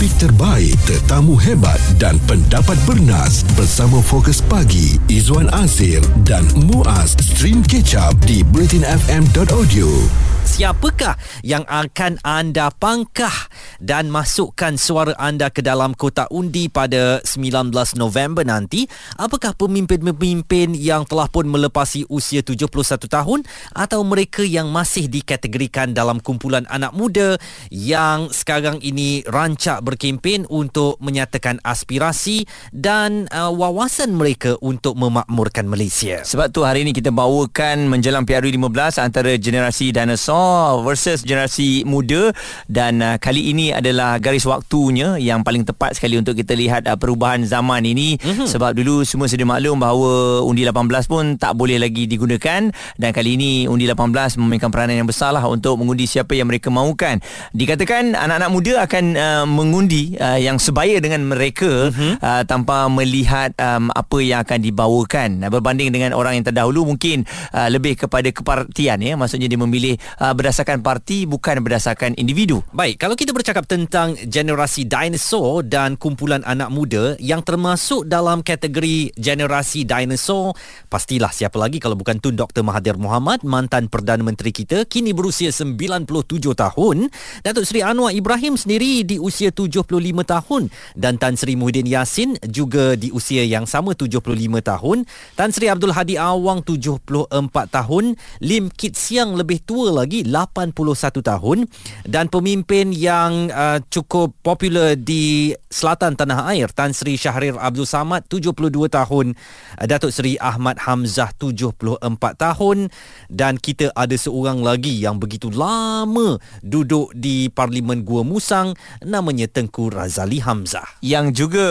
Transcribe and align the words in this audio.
topik 0.00 0.16
terbaik, 0.16 0.80
tetamu 0.88 1.36
hebat 1.36 1.76
dan 2.00 2.16
pendapat 2.24 2.80
bernas. 2.88 3.44
Bersama 3.52 4.00
Fokus 4.00 4.40
Pagi 4.40 4.96
Izwan 5.12 5.52
Azir 5.52 6.00
dan 6.24 6.48
Muaz. 6.56 7.20
Stream 7.20 7.60
Catch 7.60 8.00
Up 8.00 8.16
di 8.24 8.40
bulletinfm.audio 8.40 10.29
siapakah 10.50 11.14
yang 11.46 11.62
akan 11.70 12.18
anda 12.26 12.74
pangkah 12.74 13.32
dan 13.78 14.10
masukkan 14.10 14.74
suara 14.74 15.14
anda 15.14 15.46
ke 15.46 15.62
dalam 15.62 15.94
kotak 15.94 16.26
undi 16.34 16.66
pada 16.66 17.22
19 17.22 17.70
November 17.94 18.42
nanti? 18.42 18.90
Apakah 19.14 19.54
pemimpin-pemimpin 19.54 20.74
yang 20.74 21.06
telah 21.06 21.30
pun 21.30 21.46
melepasi 21.46 22.02
usia 22.10 22.42
71 22.42 22.66
tahun 23.06 23.46
atau 23.78 24.02
mereka 24.02 24.42
yang 24.42 24.74
masih 24.74 25.06
dikategorikan 25.06 25.94
dalam 25.94 26.18
kumpulan 26.18 26.66
anak 26.66 26.98
muda 26.98 27.38
yang 27.70 28.26
sekarang 28.34 28.82
ini 28.82 29.22
rancak 29.30 29.86
berkempen 29.86 30.50
untuk 30.50 30.98
menyatakan 30.98 31.62
aspirasi 31.62 32.42
dan 32.74 33.30
uh, 33.30 33.54
wawasan 33.54 34.18
mereka 34.18 34.58
untuk 34.58 34.98
memakmurkan 34.98 35.70
Malaysia? 35.70 36.26
Sebab 36.26 36.50
tu 36.50 36.66
hari 36.66 36.82
ini 36.82 36.90
kita 36.90 37.14
bawakan 37.14 37.86
menjelang 37.86 38.26
PRU 38.26 38.50
15 38.50 38.98
antara 38.98 39.30
generasi 39.38 39.94
dinosaur 39.94 40.39
versus 40.82 41.22
generasi 41.22 41.84
muda. 41.84 42.32
Dan 42.66 43.00
uh, 43.00 43.16
kali 43.16 43.52
ini 43.52 43.72
adalah 43.74 44.18
garis 44.18 44.44
waktunya 44.44 45.16
yang 45.20 45.44
paling 45.46 45.64
tepat 45.66 45.96
sekali 45.96 46.18
untuk 46.18 46.36
kita 46.36 46.56
lihat 46.56 46.86
uh, 46.88 46.96
perubahan 46.96 47.42
zaman 47.46 47.84
ini. 47.86 48.18
Mm-hmm. 48.20 48.46
sebab 48.50 48.74
dulu 48.74 49.06
semua 49.06 49.30
sedia 49.30 49.46
maklum 49.46 49.78
bahawa 49.80 50.42
undi 50.44 50.66
18 50.66 50.86
pun 51.06 51.24
tak 51.38 51.54
boleh 51.56 51.78
lagi 51.78 52.04
digunakan. 52.10 52.68
Dan 52.98 53.10
kali 53.10 53.38
ini 53.38 53.50
undi 53.70 53.86
18 53.86 54.38
memainkan 54.40 54.68
peranan 54.68 55.00
yang 55.00 55.08
besar 55.08 55.32
lah 55.32 55.46
untuk 55.46 55.78
mengundi 55.80 56.04
siapa 56.04 56.34
yang 56.36 56.50
mereka 56.50 56.68
mahukan. 56.68 57.22
Dikatakan 57.54 58.14
anak-anak 58.14 58.50
muda 58.50 58.72
akan 58.84 59.04
uh, 59.16 59.46
mengundi 59.46 60.16
uh, 60.18 60.38
yang 60.40 60.58
sebaya 60.60 60.98
dengan 60.98 61.26
mereka 61.26 61.90
mm-hmm. 61.90 62.12
uh, 62.20 62.42
tanpa 62.44 62.86
melihat 62.90 63.54
um, 63.58 63.92
apa 63.94 64.18
yang 64.20 64.42
akan 64.42 64.58
dibawakan. 64.60 65.28
Berbanding 65.50 65.90
dengan 65.94 66.12
orang 66.16 66.40
yang 66.40 66.46
terdahulu 66.46 66.86
mungkin 66.94 67.24
uh, 67.54 67.68
lebih 67.70 68.06
kepada 68.06 68.28
kepartian 68.30 68.98
ya. 69.00 69.14
Maksudnya 69.14 69.46
dia 69.50 69.60
memilih 69.60 69.94
uh, 70.20 70.34
berdasarkan 70.36 70.84
parti 70.84 71.24
bukan 71.24 71.64
berdasarkan 71.64 72.14
individu. 72.20 72.60
Baik, 72.76 73.00
kalau 73.00 73.16
kita 73.16 73.32
bercakap 73.32 73.64
tentang 73.64 74.14
generasi 74.28 74.84
dinosaur 74.84 75.64
dan 75.64 75.96
kumpulan 75.96 76.44
anak 76.44 76.68
muda 76.68 77.16
yang 77.18 77.40
termasuk 77.40 78.04
dalam 78.06 78.44
kategori 78.44 79.16
generasi 79.16 79.88
dinosaur, 79.88 80.52
pastilah 80.92 81.32
siapa 81.32 81.56
lagi 81.56 81.80
kalau 81.80 81.96
bukan 81.96 82.20
Tun 82.20 82.36
Dr. 82.36 82.60
Mahathir 82.60 83.00
Mohamad, 83.00 83.42
mantan 83.42 83.88
Perdana 83.88 84.20
Menteri 84.20 84.52
kita, 84.52 84.84
kini 84.84 85.16
berusia 85.16 85.48
97 85.50 86.04
tahun. 86.52 87.08
Datuk 87.40 87.64
Seri 87.64 87.80
Anwar 87.80 88.12
Ibrahim 88.12 88.60
sendiri 88.60 89.02
di 89.02 89.16
usia 89.16 89.48
75 89.48 89.88
tahun 90.28 90.62
dan 90.94 91.16
Tan 91.16 91.34
Sri 91.40 91.56
Muhyiddin 91.56 91.88
Yassin 91.88 92.36
juga 92.44 92.94
di 92.94 93.08
usia 93.08 93.42
yang 93.42 93.64
sama 93.64 93.96
75 93.96 94.36
tahun. 94.60 95.08
Tan 95.32 95.50
Sri 95.50 95.72
Abdul 95.72 95.96
Hadi 95.96 96.20
Awang 96.20 96.60
74 96.60 97.30
tahun, 97.72 98.04
Lim 98.44 98.68
Kit 98.74 98.98
Siang 98.98 99.38
lebih 99.38 99.62
tua 99.64 99.94
lagi 99.94 100.09
81 100.10 100.74
tahun 101.22 101.58
dan 102.02 102.26
pemimpin 102.26 102.90
yang 102.90 103.46
uh, 103.54 103.78
cukup 103.86 104.34
popular 104.42 104.98
di 104.98 105.54
selatan 105.70 106.18
tanah 106.18 106.50
air 106.50 106.66
Tan 106.74 106.90
Sri 106.90 107.14
Syahrir 107.14 107.54
Abdul 107.54 107.86
Samad 107.86 108.26
72 108.26 108.90
tahun. 108.90 109.38
Uh, 109.78 109.86
Datuk 109.86 110.10
Seri 110.10 110.34
Ahmad 110.42 110.82
Hamzah 110.82 111.30
74 111.38 112.02
tahun. 112.34 112.90
Dan 113.30 113.56
kita 113.56 113.94
ada 113.94 114.16
seorang 114.18 114.66
lagi 114.66 114.98
yang 114.98 115.22
begitu 115.22 115.48
lama 115.52 116.40
duduk 116.64 117.14
di 117.14 117.46
Parlimen 117.52 118.02
Gua 118.02 118.26
Musang 118.26 118.74
namanya 119.04 119.46
Tengku 119.46 119.92
Razali 119.92 120.42
Hamzah. 120.42 120.98
Yang 121.04 121.46
juga 121.46 121.66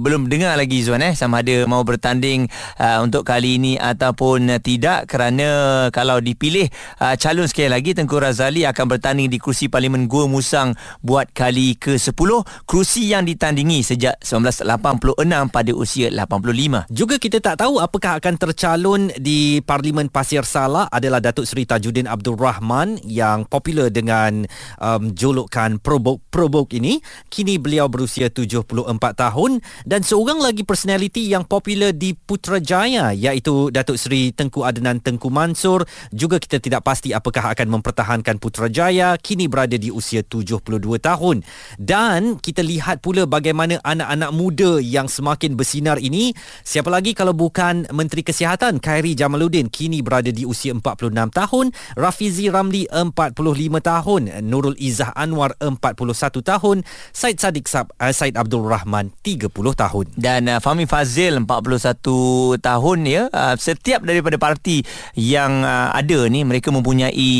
belum 0.00 0.26
dengar 0.26 0.56
lagi 0.58 0.80
Zuan 0.80 1.04
eh 1.04 1.12
sama 1.12 1.44
ada 1.44 1.68
mau 1.68 1.84
bertanding 1.84 2.48
uh, 2.80 3.04
untuk 3.04 3.28
kali 3.28 3.60
ini 3.60 3.76
ataupun 3.76 4.48
tidak 4.64 5.06
kerana 5.12 5.88
kalau 5.92 6.18
dipilih 6.18 6.72
uh, 6.98 7.14
calon 7.20 7.44
sekali 7.44 7.68
lagi 7.68 7.83
Tengku 7.92 8.16
Razali 8.16 8.64
akan 8.64 8.96
bertanding 8.96 9.28
di 9.28 9.36
kursi 9.36 9.68
Parlimen 9.68 10.08
Gua 10.08 10.24
Musang 10.24 10.72
buat 11.04 11.28
kali 11.36 11.76
ke-10 11.76 12.30
kursi 12.64 13.12
yang 13.12 13.28
ditandingi 13.28 13.84
sejak 13.84 14.16
1986 14.24 15.20
pada 15.52 15.72
usia 15.76 16.08
85 16.08 16.94
juga 16.94 17.18
kita 17.18 17.42
tak 17.42 17.66
tahu 17.66 17.82
apakah 17.82 18.22
akan 18.22 18.34
tercalon 18.38 19.10
di 19.18 19.58
Parlimen 19.66 20.06
Pasir 20.06 20.46
Sala 20.46 20.86
adalah 20.86 21.18
Datuk 21.18 21.48
Seri 21.48 21.66
Tajuddin 21.66 22.06
Abdul 22.06 22.38
Rahman 22.38 23.02
yang 23.02 23.42
popular 23.50 23.90
dengan 23.90 24.46
um, 24.78 25.10
julukan 25.10 25.82
Probok 25.82 26.22
Probok 26.30 26.70
ini. 26.78 27.02
Kini 27.26 27.58
beliau 27.58 27.90
berusia 27.90 28.30
74 28.30 28.70
tahun 29.18 29.58
dan 29.82 30.06
seorang 30.06 30.38
lagi 30.38 30.62
personality 30.62 31.26
yang 31.26 31.42
popular 31.42 31.90
di 31.90 32.14
Putrajaya 32.14 33.10
iaitu 33.10 33.74
Datuk 33.74 33.98
Seri 33.98 34.30
Tengku 34.30 34.62
Adnan 34.62 35.02
Tengku 35.02 35.32
Mansur. 35.32 35.82
Juga 36.14 36.38
kita 36.38 36.62
tidak 36.62 36.86
pasti 36.86 37.10
apakah 37.10 37.50
akan 37.50 37.73
mempertahankan 37.74 38.38
Putrajaya 38.38 39.18
kini 39.18 39.50
berada 39.50 39.74
di 39.74 39.90
usia 39.90 40.22
72 40.22 40.62
tahun. 41.02 41.42
Dan 41.76 42.38
kita 42.38 42.62
lihat 42.62 43.02
pula 43.02 43.26
bagaimana 43.26 43.82
anak-anak 43.82 44.30
muda 44.30 44.78
yang 44.78 45.10
semakin 45.10 45.58
bersinar 45.58 45.98
ini. 45.98 46.30
Siapa 46.62 46.88
lagi 46.88 47.16
kalau 47.16 47.34
bukan 47.34 47.90
Menteri 47.90 48.22
Kesihatan 48.22 48.78
Khairi 48.78 49.18
Jamaluddin 49.18 49.66
kini 49.72 50.04
berada 50.04 50.30
di 50.30 50.46
usia 50.46 50.70
46 50.76 51.10
tahun. 51.34 51.66
Rafizi 51.98 52.46
Ramli 52.52 52.86
45 52.86 53.34
tahun. 53.80 54.22
Nurul 54.44 54.78
Izzah 54.78 55.16
Anwar 55.16 55.58
41 55.58 56.44
tahun. 56.44 56.76
Said 57.10 57.40
Sadiq 57.40 57.66
Sab, 57.66 57.90
uh, 57.98 58.12
Said 58.14 58.36
Abdul 58.36 58.66
Rahman 58.66 59.10
30 59.24 59.50
tahun. 59.54 60.06
Dan 60.14 60.46
uh, 60.50 60.60
Fahmi 60.60 60.84
Fazil 60.84 61.40
41 61.42 62.60
tahun 62.60 62.98
ya. 63.08 63.22
Uh, 63.32 63.54
setiap 63.56 64.04
daripada 64.04 64.36
parti 64.36 64.84
yang 65.16 65.64
uh, 65.64 65.90
ada 65.94 66.28
ni 66.28 66.44
mereka 66.44 66.68
mempunyai 66.68 67.32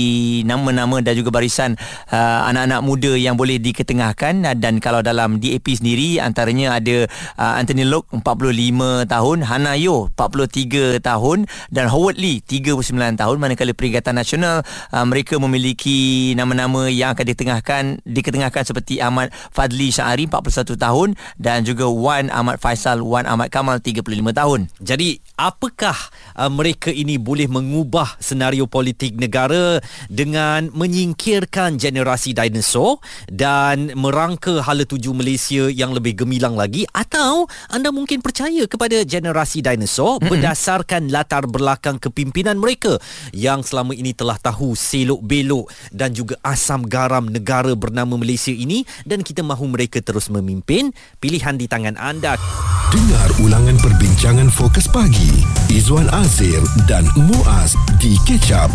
nama-nama 0.47 1.01
dan 1.05 1.19
juga 1.19 1.35
barisan 1.35 1.77
uh, 2.09 2.41
anak-anak 2.49 2.81
muda 2.81 3.13
yang 3.19 3.37
boleh 3.37 3.61
diketengahkan. 3.61 4.47
Uh, 4.47 4.57
dan 4.57 4.79
kalau 4.79 5.05
dalam 5.05 5.43
DAP 5.43 5.67
sendiri 5.75 6.23
antaranya 6.23 6.79
ada 6.79 7.05
uh, 7.37 7.55
Anthony 7.59 7.85
Lok 7.85 8.09
45 8.11 9.11
tahun, 9.11 9.39
Hana 9.45 9.75
Yo 9.77 10.09
43 10.17 11.03
tahun 11.03 11.45
dan 11.71 11.91
Howard 11.91 12.17
Lee 12.17 12.41
39 12.41 13.21
tahun. 13.21 13.37
Manakala 13.37 13.73
Perikatan 13.77 14.17
Nasional 14.17 14.63
uh, 14.95 15.05
mereka 15.05 15.37
memiliki 15.37 16.33
nama-nama 16.39 16.89
yang 16.89 17.13
akan 17.13 17.27
ditengahkan 17.27 17.83
diketengahkan 18.07 18.63
seperti 18.65 19.03
Ahmad 19.03 19.35
Fadli 19.53 19.91
Syahari 19.91 20.27
41 20.31 20.77
tahun 20.79 21.09
dan 21.37 21.67
juga 21.67 21.91
Wan 21.91 22.31
Ahmad 22.31 22.63
Faisal 22.63 23.03
Wan 23.05 23.27
Ahmad 23.29 23.51
Kamal 23.51 23.83
35 23.83 24.05
tahun. 24.33 24.61
Jadi 24.81 25.19
apakah 25.35 25.97
uh, 26.39 26.51
mereka 26.51 26.95
ini 26.95 27.19
boleh 27.19 27.51
mengubah 27.51 28.17
senario 28.23 28.71
politik 28.71 29.19
negara 29.19 29.83
dengan 30.15 30.71
menyingkirkan 30.71 31.75
generasi 31.75 32.31
dinosaur 32.31 33.03
dan 33.27 33.91
merangka 33.99 34.63
hala 34.63 34.87
tuju 34.87 35.11
Malaysia 35.11 35.67
yang 35.67 35.91
lebih 35.91 36.23
gemilang 36.23 36.55
lagi 36.55 36.87
atau 36.95 37.51
anda 37.67 37.91
mungkin 37.91 38.23
percaya 38.23 38.71
kepada 38.71 39.03
generasi 39.03 39.59
dinosaur 39.59 40.23
mm-hmm. 40.23 40.31
berdasarkan 40.31 41.11
latar 41.11 41.51
belakang 41.51 41.99
kepimpinan 41.99 42.63
mereka 42.63 43.03
yang 43.35 43.67
selama 43.67 43.91
ini 43.99 44.15
telah 44.15 44.39
tahu 44.39 44.79
selok 44.79 45.19
belok 45.19 45.67
dan 45.91 46.15
juga 46.15 46.39
asam 46.47 46.87
garam 46.87 47.27
negara 47.27 47.75
bernama 47.75 48.15
Malaysia 48.15 48.55
ini 48.55 48.87
dan 49.03 49.27
kita 49.27 49.43
mahu 49.43 49.67
mereka 49.75 49.99
terus 49.99 50.31
memimpin. 50.31 50.95
Pilihan 51.19 51.59
di 51.59 51.67
tangan 51.67 51.99
anda. 51.99 52.39
Dengar 52.95 53.31
ulangan 53.43 53.75
perbincangan 53.83 54.47
fokus 54.55 54.87
pagi. 54.87 55.43
Izwan 55.67 56.07
Azir 56.15 56.63
dan 56.87 57.03
Muaz 57.19 57.75
di 57.99 58.15
kecap 58.23 58.71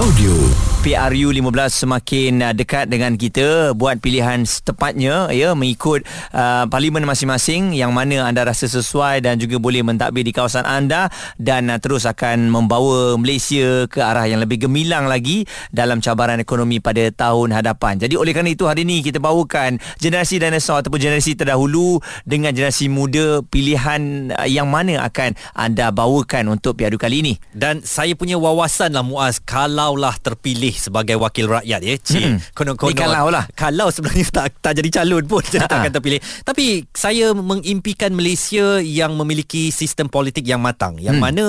bulletinfm.audio 0.00 0.70
PRU 0.80 1.28
15 1.28 1.52
semakin 1.84 2.32
uh, 2.40 2.54
dekat 2.56 2.88
dengan 2.88 3.12
kita 3.12 3.76
buat 3.76 4.00
pilihan 4.00 4.48
setepatnya 4.48 5.28
ya 5.28 5.52
mengikut 5.52 6.08
uh, 6.32 6.64
parlimen 6.72 7.04
masing-masing 7.04 7.76
yang 7.76 7.92
mana 7.92 8.24
anda 8.24 8.48
rasa 8.48 8.64
sesuai 8.64 9.20
dan 9.20 9.36
juga 9.36 9.60
boleh 9.60 9.84
mentadbir 9.84 10.24
di 10.24 10.32
kawasan 10.32 10.64
anda 10.64 11.12
dan 11.36 11.68
uh, 11.68 11.76
terus 11.76 12.08
akan 12.08 12.48
membawa 12.48 13.20
Malaysia 13.20 13.84
ke 13.92 14.00
arah 14.00 14.24
yang 14.24 14.40
lebih 14.40 14.64
gemilang 14.64 15.04
lagi 15.04 15.44
dalam 15.68 16.00
cabaran 16.00 16.40
ekonomi 16.40 16.80
pada 16.80 17.12
tahun 17.12 17.52
hadapan. 17.52 18.00
Jadi 18.00 18.16
oleh 18.16 18.32
kerana 18.32 18.48
itu 18.48 18.64
hari 18.64 18.88
ini 18.88 19.04
kita 19.04 19.20
bawakan 19.20 19.76
generasi 20.00 20.40
dinosaur 20.40 20.80
ataupun 20.80 20.96
generasi 20.96 21.36
terdahulu 21.36 22.00
dengan 22.24 22.56
generasi 22.56 22.88
muda 22.88 23.44
pilihan 23.52 24.32
uh, 24.32 24.48
yang 24.48 24.72
mana 24.72 25.04
akan 25.04 25.36
anda 25.52 25.92
bawakan 25.92 26.56
untuk 26.56 26.80
PRU 26.80 26.96
kali 26.96 27.20
ini. 27.20 27.34
Dan 27.52 27.84
saya 27.84 28.16
punya 28.16 28.40
wawasan 28.40 28.96
lah 28.96 29.04
Muaz 29.04 29.44
kalaulah 29.90 30.14
terpilih 30.22 30.70
sebagai 30.70 31.18
wakil 31.18 31.50
rakyat 31.50 31.80
ya. 31.82 31.94
Cik, 31.98 32.54
konon-konon. 32.54 32.94
Ni 32.94 33.02
kalau 33.02 33.26
lah. 33.26 33.44
Kalau 33.58 33.90
sebenarnya 33.90 34.22
tak 34.38 34.46
tak 34.62 34.78
jadi 34.78 35.02
calon 35.02 35.26
pun 35.26 35.42
dia 35.42 35.66
tak 35.66 35.74
Ha-ha. 35.74 35.82
akan 35.82 35.92
terpilih. 35.98 36.20
Tapi 36.46 36.86
saya 36.94 37.34
mengimpikan 37.34 38.14
Malaysia 38.14 38.78
yang 38.78 39.18
memiliki 39.18 39.74
sistem 39.74 40.06
politik 40.06 40.46
yang 40.46 40.62
matang 40.62 40.94
yang 41.02 41.18
Hmm. 41.18 41.26
mana 41.26 41.46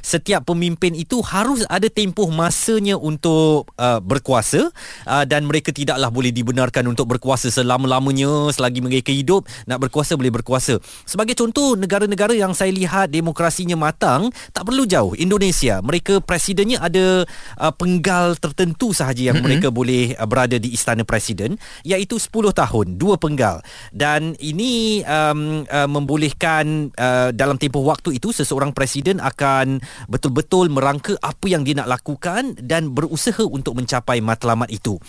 setiap 0.00 0.48
pemimpin 0.48 0.96
itu 0.96 1.20
harus 1.20 1.68
ada 1.68 1.84
tempoh 1.92 2.32
masanya 2.32 2.96
untuk 2.96 3.68
uh, 3.76 4.00
berkuasa 4.00 4.72
uh, 5.04 5.24
dan 5.28 5.44
mereka 5.44 5.68
tidaklah 5.68 6.08
boleh 6.08 6.32
dibenarkan 6.32 6.88
untuk 6.88 7.12
berkuasa 7.12 7.52
selama-lamanya 7.52 8.48
selagi 8.50 8.80
mereka 8.80 9.12
hidup 9.12 9.44
nak 9.68 9.84
berkuasa 9.84 10.16
boleh 10.16 10.32
berkuasa. 10.32 10.80
Sebagai 11.04 11.36
contoh 11.36 11.76
negara-negara 11.76 12.32
yang 12.32 12.56
saya 12.56 12.72
lihat 12.72 13.12
demokrasinya 13.12 13.76
matang 13.76 14.32
tak 14.56 14.64
perlu 14.64 14.88
jauh 14.88 15.12
Indonesia 15.12 15.84
mereka 15.84 16.24
presidennya 16.24 16.80
ada 16.80 17.28
uh, 17.60 17.71
penggal 17.74 18.38
tertentu 18.38 18.94
sahaja 18.94 19.32
yang 19.32 19.40
mm-hmm. 19.40 19.44
mereka 19.44 19.68
boleh 19.72 20.14
uh, 20.16 20.28
berada 20.28 20.56
di 20.60 20.72
istana 20.72 21.02
presiden 21.02 21.56
iaitu 21.82 22.20
10 22.20 22.30
tahun 22.52 22.86
dua 23.00 23.16
penggal 23.18 23.64
dan 23.90 24.36
ini 24.38 25.02
um, 25.02 25.64
uh, 25.66 25.88
membolehkan 25.88 26.94
uh, 26.94 27.34
dalam 27.34 27.56
tempoh 27.56 27.82
waktu 27.82 28.20
itu 28.20 28.30
seseorang 28.30 28.70
presiden 28.70 29.18
akan 29.18 29.80
betul-betul 30.06 30.68
merangka 30.68 31.16
apa 31.20 31.46
yang 31.48 31.66
dia 31.66 31.80
nak 31.80 31.90
lakukan 32.00 32.54
dan 32.60 32.92
berusaha 32.92 33.42
untuk 33.42 33.74
mencapai 33.74 34.20
matlamat 34.20 34.70
itu 34.70 35.00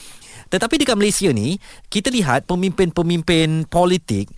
tetapi 0.50 0.82
dekat 0.82 0.98
Malaysia 0.98 1.30
ni 1.30 1.60
kita 1.92 2.10
lihat 2.10 2.50
pemimpin-pemimpin 2.50 3.68
politik 3.68 4.32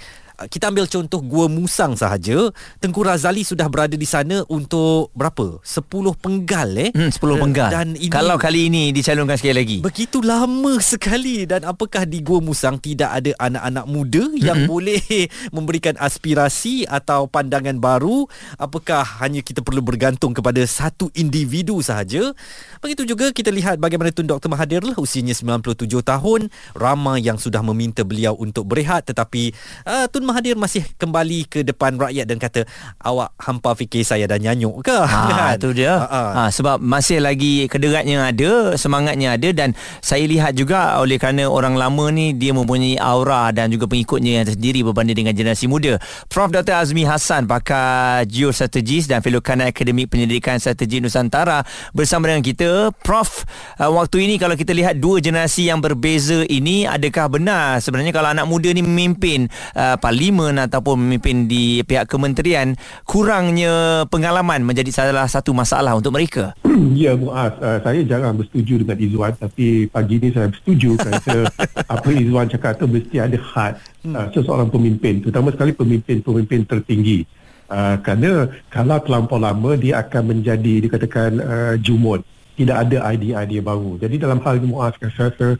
kita 0.51 0.67
ambil 0.67 0.85
contoh 0.91 1.23
Gua 1.23 1.47
Musang 1.47 1.95
sahaja. 1.95 2.51
Tengku 2.83 2.99
Razali 2.99 3.47
sudah 3.47 3.71
berada 3.71 3.95
di 3.95 4.03
sana 4.03 4.43
untuk 4.51 5.15
berapa? 5.15 5.63
10 5.63 5.87
penggal 6.19 6.69
eh? 6.75 6.91
Hmm, 6.91 7.11
10 7.11 7.39
penggal. 7.39 7.69
dan 7.71 7.87
ini 7.95 8.11
Kalau 8.11 8.35
kali 8.35 8.67
ini 8.67 8.91
dicalonkan 8.91 9.39
sekali 9.39 9.55
lagi. 9.55 9.77
Begitu 9.79 10.19
lama 10.19 10.75
sekali. 10.83 11.47
Dan 11.47 11.63
apakah 11.63 12.03
di 12.03 12.19
Gua 12.19 12.43
Musang 12.43 12.75
tidak 12.83 13.23
ada 13.23 13.31
anak-anak 13.39 13.85
muda 13.87 14.23
yang 14.35 14.67
mm-hmm. 14.67 14.71
boleh 14.71 15.01
memberikan 15.55 15.95
aspirasi 15.95 16.83
atau 16.83 17.31
pandangan 17.31 17.79
baru? 17.79 18.27
Apakah 18.59 19.23
hanya 19.23 19.39
kita 19.39 19.63
perlu 19.63 19.79
bergantung 19.79 20.35
kepada 20.35 20.59
satu 20.67 21.07
individu 21.15 21.79
sahaja? 21.79 22.35
Begitu 22.83 23.15
juga 23.15 23.31
kita 23.31 23.53
lihat 23.55 23.79
bagaimana 23.79 24.11
Tun 24.11 24.27
Dr 24.27 24.51
Mahathir 24.51 24.83
lah 24.83 24.99
usianya 24.99 25.31
97 25.31 25.87
tahun 26.03 26.51
ramai 26.75 27.23
yang 27.23 27.39
sudah 27.39 27.63
meminta 27.63 28.03
beliau 28.03 28.35
untuk 28.35 28.67
berehat. 28.67 29.07
Tetapi 29.07 29.55
uh, 29.87 30.05
Tun 30.11 30.24
Mahathir 30.25 30.57
masih 30.57 30.83
kembali 30.97 31.45
ke 31.45 31.59
depan 31.61 31.95
rakyat 31.95 32.25
dan 32.25 32.37
kata 32.41 32.65
awak 32.99 33.31
hampa 33.37 33.77
fikir 33.77 34.01
saya 34.01 34.25
dah 34.25 34.41
nyanyuk 34.41 34.81
ke 34.81 34.97
Ha, 35.05 35.55
tu 35.63 35.71
dia. 35.71 36.01
Ha, 36.01 36.07
ha. 36.09 36.23
Ha, 36.33 36.41
sebab 36.49 36.81
masih 36.81 37.21
lagi 37.21 37.69
kederatnya 37.69 38.33
ada, 38.33 38.73
semangatnya 38.75 39.37
ada 39.37 39.49
dan 39.53 39.77
saya 40.01 40.25
lihat 40.25 40.57
juga 40.57 40.97
oleh 40.97 41.21
kerana 41.21 41.45
orang 41.45 41.77
lama 41.77 42.09
ni 42.09 42.33
dia 42.33 42.51
mempunyai 42.51 42.97
aura 42.97 43.53
dan 43.53 43.69
juga 43.69 43.85
pengikutnya 43.85 44.41
yang 44.41 44.45
tersendiri 44.49 44.81
berbanding 44.81 45.23
dengan 45.25 45.33
generasi 45.37 45.69
muda. 45.69 46.01
Prof 46.27 46.49
Dr 46.49 46.75
Azmi 46.75 47.05
Hassan 47.05 47.45
pakar 47.45 48.25
geostrategis 48.25 49.05
dan 49.05 49.21
fellow 49.21 49.39
Kanan 49.39 49.69
Akademik 49.69 50.09
Penyelidikan 50.09 50.57
Strategi 50.57 50.99
Nusantara 50.99 51.61
bersama 51.93 52.31
dengan 52.31 52.41
kita. 52.41 52.89
Prof, 53.05 53.45
uh, 53.77 53.91
waktu 53.93 54.25
ini 54.25 54.35
kalau 54.41 54.57
kita 54.57 54.73
lihat 54.73 54.97
dua 54.97 55.21
generasi 55.21 55.69
yang 55.69 55.79
berbeza 55.79 56.41
ini 56.49 56.89
adakah 56.89 57.29
benar 57.29 57.77
sebenarnya 57.83 58.13
kalau 58.15 58.31
anak 58.31 58.47
muda 58.47 58.71
ni 58.71 58.81
memimpin 58.81 59.47
uh, 59.77 59.99
parlimen 60.15 60.55
ataupun 60.63 60.95
memimpin 60.95 61.43
di 61.43 61.83
pihak 61.83 62.07
kementerian 62.07 62.71
kurangnya 63.03 64.07
pengalaman 64.07 64.63
menjadi 64.63 64.87
salah 64.87 65.27
satu 65.27 65.51
masalah 65.51 65.91
untuk 65.91 66.15
mereka. 66.15 66.55
Ya 66.95 67.19
Muaz, 67.19 67.51
uh, 67.59 67.83
saya 67.83 67.99
jarang 68.07 68.39
bersetuju 68.39 68.87
dengan 68.87 68.95
Izzuan 68.95 69.35
tapi 69.35 69.91
pagi 69.91 70.23
ni 70.23 70.31
saya 70.31 70.47
bersetuju 70.47 70.95
kerana 70.95 71.51
apa 71.99 72.07
Izzuan 72.15 72.47
cakap 72.47 72.79
tu 72.79 72.87
mesti 72.87 73.19
ada 73.19 73.35
had 73.43 73.75
uh, 74.07 74.31
seseorang 74.31 74.71
pemimpin 74.71 75.19
terutama 75.19 75.51
sekali 75.51 75.75
pemimpin-pemimpin 75.75 76.63
tertinggi. 76.63 77.27
Uh, 77.67 77.99
kerana 77.99 78.47
kalau 78.71 78.95
terlampau 79.03 79.35
lama 79.35 79.75
dia 79.75 79.99
akan 79.99 80.31
menjadi 80.31 80.87
dikatakan 80.87 81.31
uh, 81.43 81.75
jumud. 81.75 82.23
Tidak 82.55 82.71
ada 82.71 83.11
idea-idea 83.11 83.59
baru. 83.59 83.99
Jadi 83.99 84.15
dalam 84.15 84.39
hal 84.39 84.63
ini 84.63 84.71
Muaz 84.71 84.95
saya 84.95 85.27
rasa 85.27 85.59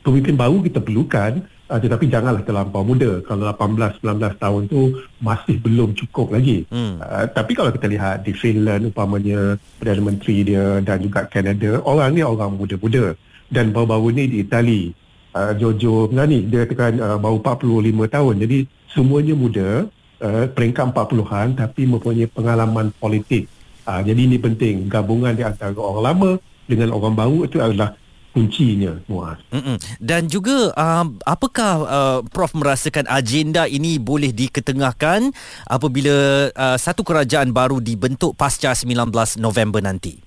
pemimpin 0.00 0.40
baru 0.40 0.64
kita 0.64 0.80
perlukan 0.80 1.44
uh, 1.70 1.78
tetapi 1.78 2.10
janganlah 2.10 2.42
terlampau 2.42 2.82
muda. 2.82 3.22
Kalau 3.22 3.46
18 3.46 4.02
19 4.02 4.42
tahun 4.42 4.62
tu 4.66 4.98
masih 5.22 5.56
belum 5.62 5.94
cukup 5.94 6.34
lagi. 6.34 6.66
Hmm. 6.68 6.98
Uh, 6.98 7.30
tapi 7.30 7.54
kalau 7.54 7.70
kita 7.70 7.86
lihat 7.86 8.26
di 8.26 8.34
Finland 8.34 8.90
umpamanya 8.90 9.54
Perdana 9.78 10.02
Menteri 10.10 10.42
dia 10.42 10.82
dan 10.82 10.98
juga 10.98 11.30
Kanada, 11.30 11.78
orang 11.86 12.10
ni 12.18 12.26
orang 12.26 12.58
muda-muda. 12.58 13.14
Dan 13.50 13.74
baru-baru 13.74 14.14
ni 14.14 14.24
di 14.26 14.36
Itali, 14.42 14.90
uh, 15.34 15.54
Giorgio 15.54 16.10
Meloni 16.10 16.50
dia 16.50 16.66
katakan 16.66 16.98
uh, 16.98 17.18
baru 17.22 17.38
45 17.38 18.14
tahun. 18.14 18.34
Jadi 18.42 18.58
semuanya 18.90 19.34
muda, 19.38 19.68
uh, 20.20 20.44
peringkat 20.50 20.90
40-an 20.90 21.48
tapi 21.54 21.82
mempunyai 21.86 22.26
pengalaman 22.26 22.90
politik. 22.98 23.46
Uh, 23.86 24.02
jadi 24.04 24.20
ini 24.28 24.36
penting 24.36 24.86
gabungan 24.86 25.34
di 25.34 25.42
antara 25.42 25.72
orang 25.74 26.04
lama 26.04 26.30
dengan 26.70 26.94
orang 26.94 27.14
baru 27.18 27.38
itu 27.50 27.58
adalah 27.58 27.98
kuncinya 28.30 28.98
Muaz. 29.10 29.38
Mm-mm. 29.50 29.76
Dan 29.98 30.30
juga 30.30 30.70
um, 30.74 31.18
apakah 31.26 31.72
uh, 31.84 32.18
Prof 32.30 32.54
merasakan 32.54 33.06
agenda 33.10 33.66
ini 33.66 33.98
boleh 33.98 34.30
diketengahkan 34.30 35.34
apabila 35.66 36.48
uh, 36.54 36.78
satu 36.78 37.02
kerajaan 37.02 37.50
baru 37.50 37.82
dibentuk 37.82 38.38
pasca 38.38 38.74
19 38.74 39.10
November 39.42 39.82
nanti? 39.82 40.22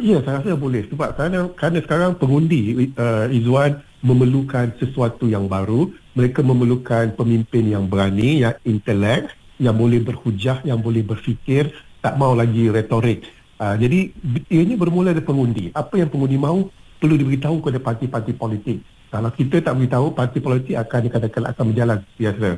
Ya, 0.00 0.16
saya 0.24 0.40
rasa 0.40 0.56
boleh 0.56 0.88
sebab 0.88 1.12
kerana 1.12 1.52
kerana 1.52 1.78
sekarang 1.84 2.10
pengundi 2.16 2.88
uh, 2.96 3.28
Izwan 3.28 3.84
memerlukan 4.00 4.72
sesuatu 4.80 5.28
yang 5.28 5.44
baru, 5.48 5.92
mereka 6.16 6.40
memerlukan 6.40 7.12
pemimpin 7.16 7.68
yang 7.68 7.84
berani, 7.88 8.44
yang 8.44 8.56
intelek, 8.64 9.28
yang 9.60 9.76
boleh 9.76 10.00
berhujah, 10.00 10.64
yang 10.64 10.80
boleh 10.80 11.04
berfikir, 11.04 11.72
tak 12.00 12.16
mau 12.16 12.32
lagi 12.32 12.68
retorik. 12.68 13.28
Uh, 13.60 13.76
jadi 13.78 14.12
ianya 14.50 14.76
bermula 14.76 15.14
dari 15.14 15.24
pengundi. 15.24 15.70
Apa 15.72 16.00
yang 16.00 16.10
pengundi 16.10 16.36
mahu 16.36 16.68
perlu 16.98 17.14
diberitahu 17.18 17.60
kepada 17.62 17.78
parti-parti 17.82 18.32
politik. 18.34 18.78
Kalau 19.14 19.30
kita 19.30 19.62
tak 19.62 19.78
beritahu, 19.78 20.10
parti 20.10 20.38
politik 20.42 20.74
akan 20.74 21.00
dikatakan 21.06 21.42
akan 21.54 21.64
berjalan 21.70 21.98
biasa. 22.18 22.48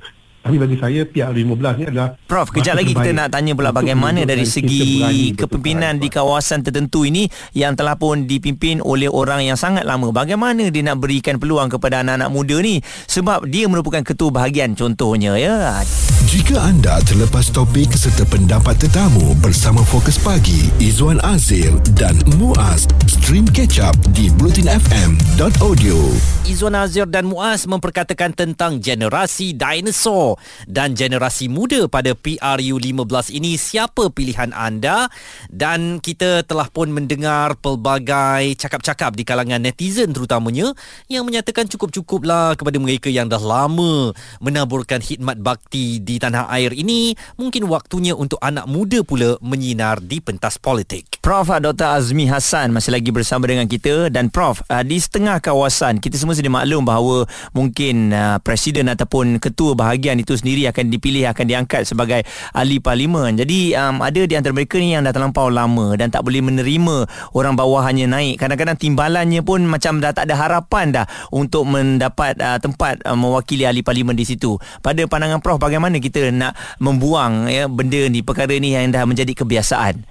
Tapi 0.46 0.62
bagi 0.62 0.78
saya 0.78 1.02
PR15 1.02 1.74
ni 1.74 1.84
adalah 1.90 2.14
Prof, 2.22 2.54
kejap 2.54 2.78
lagi 2.78 2.94
kita 2.94 3.10
nak 3.10 3.34
tanya 3.34 3.58
pula 3.58 3.74
untuk 3.74 3.82
bagaimana 3.82 4.22
dari 4.22 4.46
segi 4.46 5.34
kepimpinan 5.34 5.98
di 5.98 6.06
kawasan 6.06 6.62
tertentu 6.62 7.02
ini 7.02 7.26
yang 7.50 7.74
telah 7.74 7.98
pun 7.98 8.30
dipimpin 8.30 8.78
oleh 8.78 9.10
orang 9.10 9.42
yang 9.42 9.58
sangat 9.58 9.82
lama. 9.82 10.14
Bagaimana 10.14 10.70
dia 10.70 10.86
nak 10.86 11.02
berikan 11.02 11.42
peluang 11.42 11.66
kepada 11.66 12.06
anak-anak 12.06 12.30
muda 12.30 12.62
ni 12.62 12.78
sebab 13.10 13.42
dia 13.50 13.66
merupakan 13.66 14.06
ketua 14.06 14.30
bahagian 14.30 14.78
contohnya 14.78 15.34
ya. 15.34 15.82
Jika 16.30 16.62
anda 16.62 17.02
terlepas 17.02 17.50
topik 17.50 17.90
serta 17.98 18.22
pendapat 18.30 18.78
tetamu 18.78 19.34
bersama 19.42 19.82
Fokus 19.82 20.14
Pagi, 20.14 20.70
Izwan 20.78 21.18
Azir 21.26 21.74
dan 21.98 22.14
Muaz, 22.38 22.86
stream 23.10 23.50
catch 23.50 23.82
up 23.82 23.98
di 24.14 24.30
blutinfm.audio. 24.38 25.98
Izwan 26.46 26.78
Azir 26.78 27.10
dan 27.10 27.26
Muaz 27.26 27.66
memperkatakan 27.66 28.30
tentang 28.30 28.78
generasi 28.78 29.58
dinosaur 29.58 30.35
dan 30.68 30.96
generasi 30.96 31.46
muda 31.48 31.86
pada 31.86 32.12
PRU 32.14 32.76
15 32.76 33.36
ini 33.36 33.56
siapa 33.56 34.08
pilihan 34.10 34.50
anda? 34.56 35.08
Dan 35.50 35.98
kita 36.02 36.44
telah 36.44 36.68
pun 36.70 36.92
mendengar 36.92 37.58
pelbagai 37.58 38.56
cakap-cakap 38.60 39.16
di 39.16 39.24
kalangan 39.24 39.62
netizen 39.62 40.12
terutamanya 40.12 40.72
yang 41.08 41.26
menyatakan 41.26 41.68
cukup-cukuplah 41.70 42.54
kepada 42.54 42.76
mereka 42.80 43.08
yang 43.08 43.26
dah 43.26 43.40
lama 43.40 44.12
menaburkan 44.40 45.00
khidmat 45.00 45.40
bakti 45.40 45.98
di 46.00 46.20
tanah 46.20 46.48
air 46.52 46.72
ini. 46.72 47.14
Mungkin 47.40 47.66
waktunya 47.70 48.14
untuk 48.14 48.40
anak 48.42 48.66
muda 48.70 49.02
pula 49.02 49.38
menyinar 49.42 50.00
di 50.02 50.18
pentas 50.22 50.56
politik. 50.60 51.18
Prof 51.22 51.50
Dr 51.50 51.98
Azmi 51.98 52.30
Hassan 52.30 52.70
masih 52.70 52.94
lagi 52.94 53.10
bersama 53.10 53.50
dengan 53.50 53.66
kita. 53.66 54.08
Dan 54.10 54.30
Prof 54.30 54.62
uh, 54.70 54.84
di 54.86 54.98
setengah 54.98 55.42
kawasan 55.42 55.98
kita 55.98 56.18
semua 56.18 56.38
sedia 56.38 56.52
maklum 56.52 56.86
bahawa 56.86 57.26
mungkin 57.50 58.14
uh, 58.14 58.38
presiden 58.42 58.86
ataupun 58.92 59.42
ketua 59.42 59.74
bahagian 59.74 60.22
itu 60.26 60.34
sendiri 60.34 60.66
akan 60.74 60.90
dipilih 60.90 61.30
akan 61.30 61.46
diangkat 61.46 61.86
sebagai 61.86 62.26
ahli 62.50 62.82
parlimen. 62.82 63.38
Jadi 63.38 63.78
um, 63.78 64.02
ada 64.02 64.26
di 64.26 64.34
antara 64.34 64.50
mereka 64.50 64.82
ni 64.82 64.98
yang 64.98 65.06
dah 65.06 65.14
terlampau 65.14 65.46
lama 65.46 65.94
dan 65.94 66.10
tak 66.10 66.26
boleh 66.26 66.42
menerima 66.42 67.06
orang 67.30 67.54
bawahannya 67.54 68.10
naik. 68.10 68.42
Kadang-kadang 68.42 68.74
timbalannya 68.74 69.46
pun 69.46 69.62
macam 69.62 70.02
dah 70.02 70.10
tak 70.10 70.26
ada 70.26 70.34
harapan 70.34 70.90
dah 70.90 71.06
untuk 71.30 71.62
mendapat 71.70 72.34
uh, 72.42 72.58
tempat 72.58 72.98
uh, 73.06 73.14
mewakili 73.14 73.62
ahli 73.62 73.86
parlimen 73.86 74.18
di 74.18 74.26
situ. 74.26 74.58
Pada 74.82 75.06
pandangan 75.06 75.38
Prof 75.38 75.62
bagaimana 75.62 76.02
kita 76.02 76.34
nak 76.34 76.58
membuang 76.82 77.46
ya 77.46 77.70
benda 77.70 78.02
ni 78.10 78.26
perkara 78.26 78.58
ni 78.58 78.74
yang 78.74 78.90
dah 78.90 79.06
menjadi 79.06 79.30
kebiasaan. 79.30 80.02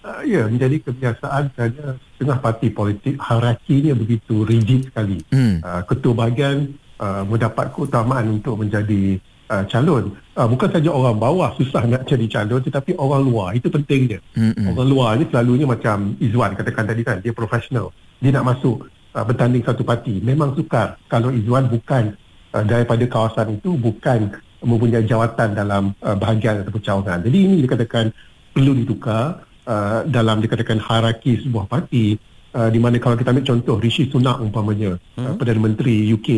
Uh, 0.00 0.24
ya, 0.24 0.48
menjadi 0.48 0.80
kebiasaan 0.80 1.52
kerana 1.52 2.00
setengah 2.16 2.38
parti 2.40 2.72
politik 2.72 3.20
hierarkinya 3.20 3.92
begitu 3.92 4.48
rigid 4.48 4.88
sekali. 4.88 5.20
Hmm. 5.28 5.60
Uh, 5.60 5.84
ketua 5.84 6.16
bahagian 6.16 6.72
uh, 7.00 7.24
mendapat 7.24 7.72
keutamaan 7.72 8.28
untuk 8.28 8.60
menjadi 8.60 9.16
uh, 9.48 9.64
calon. 9.66 10.14
Uh, 10.36 10.46
bukan 10.46 10.68
saja 10.68 10.92
orang 10.92 11.16
bawah 11.16 11.50
susah 11.56 11.82
nak 11.88 12.04
jadi 12.04 12.28
calon 12.28 12.60
tetapi 12.60 12.94
orang 13.00 13.24
luar 13.24 13.48
itu 13.56 13.72
pentingnya. 13.72 14.20
Mm-mm. 14.36 14.76
Orang 14.76 14.88
luar 14.88 15.10
ni 15.16 15.24
selalunya 15.32 15.66
macam 15.66 16.14
Izwan 16.20 16.54
katakan 16.54 16.84
tadi 16.84 17.02
kan 17.02 17.18
dia 17.18 17.32
profesional. 17.32 17.90
dia 18.20 18.36
nak 18.36 18.52
masuk 18.52 18.84
uh, 19.16 19.24
bertanding 19.24 19.64
satu 19.64 19.82
parti 19.82 20.20
memang 20.22 20.54
sukar 20.54 21.00
kalau 21.10 21.32
Izwan 21.34 21.66
bukan 21.66 22.14
uh, 22.54 22.64
daripada 22.64 23.04
kawasan 23.08 23.58
itu 23.58 23.74
bukan 23.74 24.30
mempunyai 24.60 25.08
jawatan 25.08 25.56
dalam 25.56 25.96
uh, 26.04 26.16
bahagian 26.16 26.60
ataupun 26.62 26.82
cawangan 26.84 27.18
jadi 27.24 27.38
ini 27.48 27.64
dikatakan 27.64 28.12
perlu 28.52 28.76
ditukar 28.76 29.40
uh, 29.64 30.04
dalam 30.04 30.44
dikatakan 30.44 30.78
hierarki 30.78 31.40
sebuah 31.40 31.64
parti 31.64 32.18
uh, 32.54 32.68
di 32.68 32.78
mana 32.78 33.00
kalau 33.00 33.16
kita 33.16 33.32
ambil 33.32 33.46
contoh 33.46 33.76
Rishi 33.80 34.10
Sunak 34.12 34.42
umpamanya 34.42 35.00
hmm. 35.16 35.24
uh, 35.24 35.34
Perdana 35.38 35.60
Menteri 35.64 36.04
UK 36.12 36.28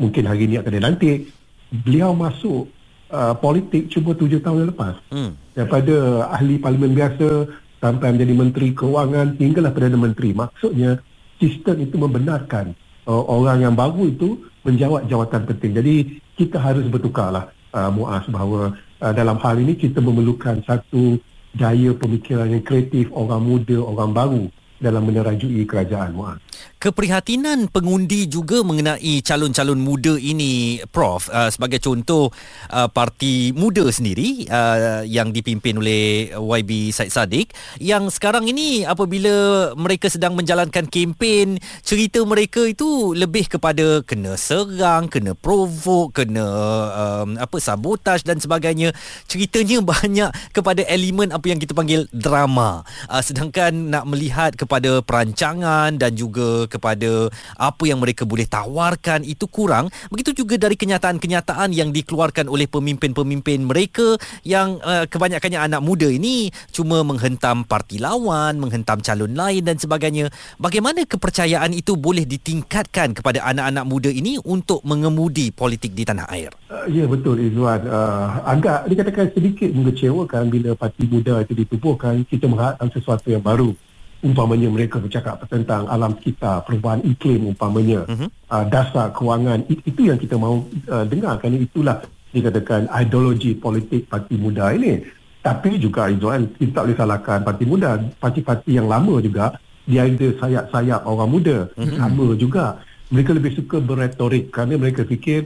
mungkin 0.00 0.24
hari 0.26 0.46
ini 0.50 0.60
akan 0.60 0.72
dilantik. 0.72 1.30
Beliau 1.70 2.14
masuk 2.14 2.70
uh, 3.10 3.34
politik 3.38 3.90
cuma 3.90 4.14
tujuh 4.14 4.38
tahun 4.42 4.66
yang 4.66 4.70
lepas. 4.74 4.94
Hmm. 5.10 5.32
daripada 5.54 6.26
ahli 6.34 6.58
parlimen 6.58 6.98
biasa 6.98 7.46
sampai 7.78 8.16
menjadi 8.16 8.34
menteri 8.34 8.68
keuangan 8.74 9.38
hinggalah 9.38 9.70
Perdana 9.70 9.98
Menteri. 9.98 10.34
Maksudnya 10.34 10.98
sistem 11.38 11.84
itu 11.84 11.94
membenarkan 11.94 12.74
uh, 13.06 13.24
orang 13.30 13.62
yang 13.62 13.74
baru 13.76 14.10
itu 14.10 14.40
menjawat 14.66 15.06
jawatan 15.06 15.42
penting. 15.46 15.72
Jadi 15.78 15.94
kita 16.34 16.58
harus 16.58 16.86
bertukarlah 16.90 17.52
uh, 17.76 17.90
muas 17.94 18.24
bahawa 18.26 18.74
uh, 18.98 19.12
dalam 19.14 19.38
hal 19.38 19.60
ini 19.60 19.78
kita 19.78 20.02
memerlukan 20.02 20.64
satu 20.66 21.20
daya 21.54 21.94
pemikiran 21.94 22.50
yang 22.50 22.64
kreatif 22.66 23.06
orang 23.14 23.42
muda 23.46 23.78
orang 23.78 24.10
baru 24.10 24.42
dalam 24.84 25.08
menerajui 25.08 25.64
kerajaan 25.64 26.12
Muaz. 26.12 26.36
Keprihatinan 26.76 27.72
pengundi 27.72 28.28
juga 28.28 28.60
mengenai 28.60 29.24
calon-calon 29.24 29.80
muda 29.80 30.20
ini 30.20 30.84
Prof 30.92 31.32
uh, 31.32 31.48
sebagai 31.48 31.80
contoh 31.80 32.28
uh, 32.68 32.92
parti 32.92 33.56
muda 33.56 33.88
sendiri 33.88 34.44
uh, 34.52 35.00
yang 35.08 35.32
dipimpin 35.32 35.80
oleh 35.80 36.28
YB 36.36 36.92
Said 36.92 37.08
Saddiq 37.08 37.56
yang 37.80 38.12
sekarang 38.12 38.44
ini 38.44 38.84
apabila 38.84 39.72
mereka 39.80 40.12
sedang 40.12 40.36
menjalankan 40.36 40.84
kempen 40.84 41.56
cerita 41.80 42.20
mereka 42.26 42.60
itu 42.68 43.14
lebih 43.16 43.48
kepada 43.48 44.02
kena 44.04 44.34
serang, 44.36 45.08
kena 45.08 45.32
provok, 45.32 46.20
kena 46.20 46.44
um, 46.90 47.40
apa 47.40 47.56
sabotaj 47.62 48.26
dan 48.26 48.42
sebagainya. 48.42 48.92
Ceritanya 49.24 49.80
banyak 49.94 50.30
kepada 50.52 50.84
elemen 50.84 51.30
apa 51.30 51.46
yang 51.48 51.56
kita 51.56 51.72
panggil 51.72 52.04
drama. 52.10 52.82
Uh, 53.08 53.22
sedangkan 53.22 53.72
nak 53.72 54.04
melihat 54.04 54.52
kepada 54.58 54.73
perancangan 54.80 55.94
dan 55.94 56.16
juga 56.16 56.66
kepada 56.66 57.28
apa 57.54 57.82
yang 57.86 58.00
mereka 58.00 58.24
boleh 58.24 58.48
tawarkan 58.48 59.22
itu 59.22 59.46
kurang. 59.46 59.92
Begitu 60.10 60.44
juga 60.44 60.56
dari 60.56 60.74
kenyataan-kenyataan 60.74 61.70
yang 61.70 61.92
dikeluarkan 61.94 62.50
oleh 62.50 62.66
pemimpin-pemimpin 62.66 63.68
mereka 63.68 64.16
yang 64.42 64.80
uh, 64.82 65.04
kebanyakannya 65.06 65.60
anak 65.60 65.82
muda 65.84 66.08
ini 66.10 66.50
cuma 66.74 67.04
menghentam 67.04 67.62
parti 67.68 68.00
lawan 68.00 68.56
menghentam 68.58 69.04
calon 69.04 69.36
lain 69.36 69.62
dan 69.62 69.76
sebagainya. 69.76 70.32
Bagaimana 70.56 71.04
kepercayaan 71.04 71.76
itu 71.76 71.94
boleh 71.94 72.24
ditingkatkan 72.24 73.12
kepada 73.12 73.44
anak-anak 73.44 73.84
muda 73.84 74.10
ini 74.10 74.40
untuk 74.42 74.80
mengemudi 74.82 75.52
politik 75.52 75.92
di 75.92 76.02
tanah 76.02 76.26
air? 76.32 76.50
Uh, 76.70 76.88
ya 76.88 77.04
betul 77.04 77.38
Izwan 77.38 77.84
uh, 77.86 78.40
agak 78.48 78.88
dikatakan 78.88 79.30
sedikit 79.36 79.70
mengecewakan 79.70 80.48
bila 80.48 80.72
parti 80.74 81.04
muda 81.04 81.44
itu 81.44 81.52
ditubuhkan. 81.52 82.24
Kita 82.24 82.48
mengharapkan 82.48 82.88
sesuatu 82.90 83.28
yang 83.28 83.44
baru 83.44 83.76
umpamanya 84.24 84.72
mereka 84.72 84.96
bercakap 84.96 85.44
tentang 85.52 85.84
alam 85.92 86.16
sekitar, 86.16 86.64
perubahan 86.64 87.04
iklim 87.04 87.52
umpamanya, 87.52 88.08
uh-huh. 88.08 88.28
uh, 88.48 88.64
dasar 88.64 89.12
kewangan, 89.12 89.68
itu 89.68 90.08
yang 90.08 90.16
kita 90.16 90.40
mahu 90.40 90.64
uh, 90.88 91.04
dengar 91.04 91.36
kerana 91.36 91.60
itulah 91.60 92.00
dikatakan 92.32 92.88
ideologi 92.88 93.52
politik 93.52 94.08
parti 94.08 94.40
muda 94.40 94.72
ini. 94.72 95.04
Tapi 95.44 95.76
juga 95.76 96.08
Izzuan, 96.08 96.48
kita 96.56 96.80
tak 96.80 96.82
boleh 96.88 96.96
salahkan 96.96 97.38
parti 97.44 97.64
muda, 97.68 98.00
parti-parti 98.16 98.80
yang 98.80 98.88
lama 98.88 99.20
juga, 99.20 99.60
dia 99.84 100.08
ada 100.08 100.28
sayap-sayap 100.40 101.04
orang 101.04 101.28
muda, 101.28 101.56
uh-huh. 101.76 101.96
sama 102.00 102.32
juga. 102.40 102.80
Mereka 103.12 103.36
lebih 103.36 103.52
suka 103.52 103.76
berretorik 103.84 104.48
kerana 104.48 104.80
mereka 104.80 105.04
fikir 105.04 105.44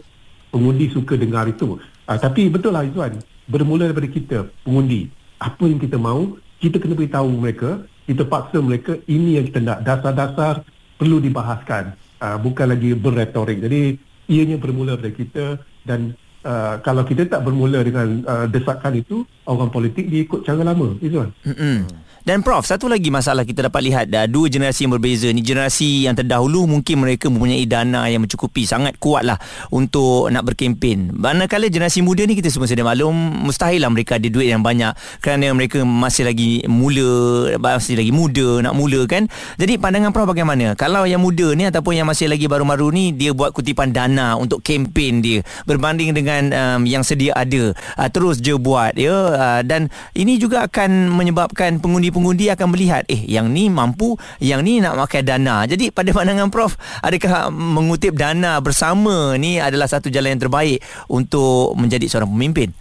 pengundi 0.54 0.86
suka 0.94 1.18
dengar 1.18 1.50
itu. 1.50 1.82
Uh, 2.06 2.14
tapi 2.14 2.46
betul 2.46 2.70
lah 2.70 2.86
Izzuan, 2.86 3.18
bermula 3.50 3.90
daripada 3.90 4.06
kita, 4.06 4.38
pengundi. 4.62 5.10
Apa 5.42 5.66
yang 5.66 5.82
kita 5.82 5.98
mahu, 5.98 6.38
kita 6.62 6.78
kena 6.78 6.94
beritahu 6.94 7.28
mereka 7.34 7.82
kita 8.08 8.24
paksa 8.24 8.64
mereka. 8.64 8.96
Ini 9.04 9.38
yang 9.38 9.44
kita 9.52 9.60
nak. 9.60 9.78
Dasar-dasar 9.84 10.64
perlu 10.96 11.20
dibahaskan. 11.20 11.92
Uh, 12.18 12.40
bukan 12.40 12.72
lagi 12.72 12.96
berretorik. 12.96 13.60
Jadi 13.60 14.00
ianya 14.32 14.56
bermula 14.56 14.96
dari 14.96 15.12
kita 15.12 15.60
dan 15.84 16.16
uh, 16.42 16.80
kalau 16.80 17.04
kita 17.04 17.28
tak 17.28 17.44
bermula 17.44 17.84
dengan 17.84 18.24
uh, 18.24 18.46
desakan 18.48 18.96
itu 18.98 19.22
orang 19.44 19.68
politik 19.68 20.08
dia 20.08 20.24
ikut 20.24 20.40
cara 20.42 20.64
lama. 20.64 20.96
Kan? 20.98 21.30
Mm-hmm. 21.44 22.07
Dan 22.26 22.42
Prof, 22.42 22.66
satu 22.66 22.90
lagi 22.90 23.14
masalah 23.14 23.46
kita 23.46 23.70
dapat 23.70 23.80
lihat 23.86 24.04
dah 24.10 24.26
dua 24.26 24.50
generasi 24.50 24.84
yang 24.84 24.92
berbeza. 24.98 25.30
Ni 25.30 25.40
generasi 25.40 26.04
yang 26.04 26.18
terdahulu 26.18 26.66
mungkin 26.66 27.00
mereka 27.00 27.30
mempunyai 27.30 27.62
dana 27.64 28.10
yang 28.10 28.26
mencukupi, 28.26 28.66
sangat 28.66 28.98
kuatlah 28.98 29.38
untuk 29.70 30.26
nak 30.34 30.42
berkempen. 30.42 31.14
Manakala 31.14 31.70
generasi 31.70 32.02
muda 32.02 32.26
ni 32.26 32.34
kita 32.34 32.50
semua 32.50 32.66
sedia 32.66 32.82
maklum, 32.82 33.14
mustahil 33.14 33.80
lah 33.80 33.90
mereka 33.90 34.18
ada 34.18 34.26
duit 34.26 34.50
yang 34.50 34.66
banyak 34.66 34.92
kerana 35.22 35.54
mereka 35.54 35.86
masih 35.86 36.26
lagi 36.26 36.66
mula, 36.66 37.54
masih 37.56 37.94
lagi 37.94 38.12
muda 38.12 38.66
nak 38.66 38.74
mula 38.74 39.06
kan. 39.06 39.30
Jadi 39.56 39.78
pandangan 39.78 40.10
Prof 40.10 40.28
bagaimana? 40.28 40.74
Kalau 40.74 41.06
yang 41.06 41.22
muda 41.22 41.54
ni 41.54 41.70
ataupun 41.70 41.96
yang 41.96 42.08
masih 42.10 42.26
lagi 42.26 42.50
baru-baru 42.50 42.90
ni 42.90 43.14
dia 43.14 43.30
buat 43.30 43.54
kutipan 43.54 43.94
dana 43.94 44.34
untuk 44.34 44.60
kempen 44.60 45.22
dia 45.22 45.46
berbanding 45.64 46.12
dengan 46.12 46.42
um, 46.50 46.80
yang 46.82 47.06
sedia 47.06 47.32
ada. 47.38 47.72
Uh, 47.94 48.08
terus 48.10 48.42
je 48.42 48.58
buat 48.58 48.98
ya 48.98 49.14
uh, 49.14 49.60
dan 49.62 49.88
ini 50.12 50.36
juga 50.36 50.66
akan 50.68 51.14
menyebabkan 51.14 51.78
pengundi 51.78 52.10
pengundi 52.18 52.50
akan 52.50 52.74
melihat 52.74 53.06
eh 53.06 53.22
yang 53.30 53.46
ni 53.54 53.70
mampu 53.70 54.18
yang 54.42 54.66
ni 54.66 54.82
nak 54.82 54.98
makan 54.98 55.22
dana. 55.22 55.62
Jadi 55.70 55.94
pada 55.94 56.10
pandangan 56.10 56.50
prof 56.50 56.74
adakah 56.98 57.54
mengutip 57.54 58.18
dana 58.18 58.58
bersama 58.58 59.38
ni 59.38 59.62
adalah 59.62 59.86
satu 59.86 60.10
jalan 60.10 60.34
yang 60.34 60.42
terbaik 60.42 60.82
untuk 61.06 61.78
menjadi 61.78 62.10
seorang 62.10 62.34
pemimpin? 62.34 62.74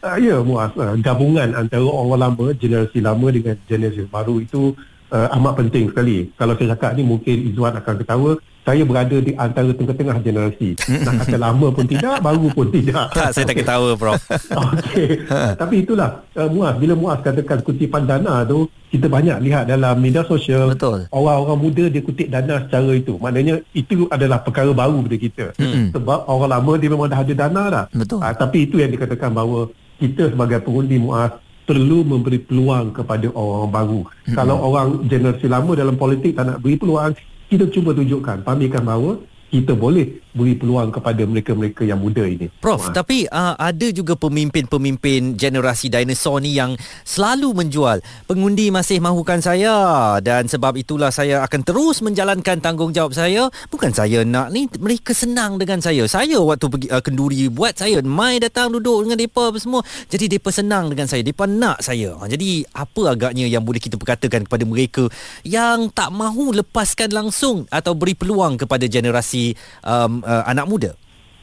Uh, 0.00 0.16
ya 0.16 0.40
muas 0.40 0.72
uh, 0.76 0.96
gabungan 1.00 1.52
antara 1.56 1.84
orang 1.84 2.28
lama 2.28 2.56
generasi 2.56 3.04
lama 3.04 3.26
dengan 3.32 3.56
generasi 3.68 4.08
baru 4.08 4.40
itu 4.40 4.76
uh, 5.10 5.28
amat 5.38 5.52
penting 5.66 5.90
sekali 5.90 6.30
kalau 6.38 6.54
saya 6.56 6.74
cakap 6.74 6.90
ni 6.96 7.02
mungkin 7.04 7.36
Izwan 7.50 7.76
akan 7.76 7.94
ketawa 8.00 8.30
saya 8.60 8.84
berada 8.84 9.16
di 9.18 9.32
antara 9.34 9.72
tengah-tengah 9.72 10.16
generasi. 10.20 10.76
Nak 10.76 11.24
kata 11.24 11.36
lama 11.40 11.72
pun 11.72 11.86
tidak, 11.88 12.20
baru 12.26 12.46
pun 12.52 12.68
tidak. 12.68 13.08
Tak, 13.16 13.32
saya 13.32 13.44
tak 13.48 13.56
ketawa, 13.64 13.96
Prof. 13.96 14.20
Okey. 14.76 15.26
Tapi 15.56 15.74
itulah, 15.82 16.22
uh, 16.36 16.48
Muaz, 16.52 16.76
bila 16.76 16.92
Muaz 16.92 17.24
katakan 17.24 17.64
kutipan 17.64 18.04
dana 18.04 18.44
tu, 18.44 18.68
kita 18.92 19.08
banyak 19.08 19.40
lihat 19.40 19.64
dalam 19.64 19.96
media 19.96 20.22
sosial. 20.28 20.76
Betul. 20.76 21.08
Orang-orang 21.08 21.58
muda 21.58 21.84
dia 21.88 22.02
kutip 22.04 22.28
dana 22.28 22.60
secara 22.68 22.92
itu. 22.92 23.16
Maknanya 23.16 23.64
itu 23.72 24.04
adalah 24.12 24.44
perkara 24.44 24.70
baru 24.76 25.02
pada 25.08 25.18
kita. 25.18 25.46
Hmm. 25.56 25.94
Sebab 25.96 26.28
orang 26.28 26.50
lama 26.60 26.72
dia 26.76 26.88
memang 26.92 27.08
dah 27.08 27.20
ada 27.22 27.34
dana 27.34 27.62
dah. 27.70 27.84
Betul. 27.96 28.18
Uh, 28.20 28.34
tapi 28.36 28.68
itu 28.68 28.76
yang 28.76 28.92
dikatakan 28.92 29.32
bahawa 29.32 29.72
kita 29.98 30.30
sebagai 30.30 30.58
pengundi 30.62 31.00
Muaz 31.00 31.32
perlu 31.70 32.02
memberi 32.02 32.42
peluang 32.42 32.90
kepada 32.90 33.30
orang-orang 33.30 33.70
baru. 33.70 34.00
Hmm. 34.02 34.34
Kalau 34.34 34.56
orang 34.58 34.88
generasi 35.06 35.46
lama 35.46 35.78
dalam 35.78 35.94
politik 35.94 36.34
tak 36.34 36.50
nak 36.50 36.58
beri 36.58 36.74
peluang, 36.74 37.14
kita 37.46 37.70
cuba 37.70 37.94
tunjukkan 37.94 38.42
pamerkan 38.42 38.82
bahawa 38.82 39.12
kita 39.50 39.74
boleh 39.74 40.22
beri 40.30 40.54
peluang 40.54 40.94
kepada 40.94 41.26
mereka-mereka 41.26 41.82
yang 41.82 41.98
muda 41.98 42.22
ini. 42.22 42.46
Prof, 42.62 42.86
ha. 42.86 42.94
tapi 42.94 43.26
uh, 43.26 43.58
ada 43.58 43.90
juga 43.90 44.14
pemimpin-pemimpin 44.14 45.34
generasi 45.34 45.90
dinosaur 45.90 46.38
ni 46.38 46.54
yang 46.54 46.78
selalu 47.02 47.50
menjual 47.50 47.98
pengundi 48.30 48.70
masih 48.70 49.02
mahukan 49.02 49.42
saya 49.42 49.74
dan 50.22 50.46
sebab 50.46 50.78
itulah 50.78 51.10
saya 51.10 51.42
akan 51.42 51.66
terus 51.66 51.98
menjalankan 51.98 52.62
tanggungjawab 52.62 53.10
saya. 53.10 53.50
Bukan 53.74 53.90
saya 53.90 54.22
nak 54.22 54.54
ni, 54.54 54.70
mereka 54.78 55.10
senang 55.10 55.58
dengan 55.58 55.82
saya. 55.82 56.06
Saya 56.06 56.38
waktu 56.38 56.70
pergi 56.70 56.88
uh, 56.94 57.02
kenduri 57.02 57.50
buat 57.50 57.74
saya 57.74 57.98
mai 58.06 58.38
datang 58.38 58.70
duduk 58.70 59.10
dengan 59.10 59.18
depa 59.18 59.50
semua. 59.58 59.82
Jadi 60.06 60.38
depa 60.38 60.54
senang 60.54 60.94
dengan 60.94 61.10
saya, 61.10 61.26
depa 61.26 61.50
nak 61.50 61.82
saya. 61.82 62.14
Ha, 62.14 62.30
jadi 62.30 62.62
apa 62.70 63.18
agaknya 63.18 63.50
yang 63.50 63.66
boleh 63.66 63.82
kita 63.82 63.98
perkatakan 63.98 64.46
kepada 64.46 64.62
mereka 64.62 65.10
yang 65.42 65.90
tak 65.90 66.14
mahu 66.14 66.54
lepaskan 66.54 67.10
langsung 67.10 67.66
atau 67.66 67.98
beri 67.98 68.14
peluang 68.14 68.54
kepada 68.54 68.86
generasi 68.86 69.39
um, 69.84 70.20
uh, 70.24 70.44
anak 70.46 70.66
muda? 70.68 70.90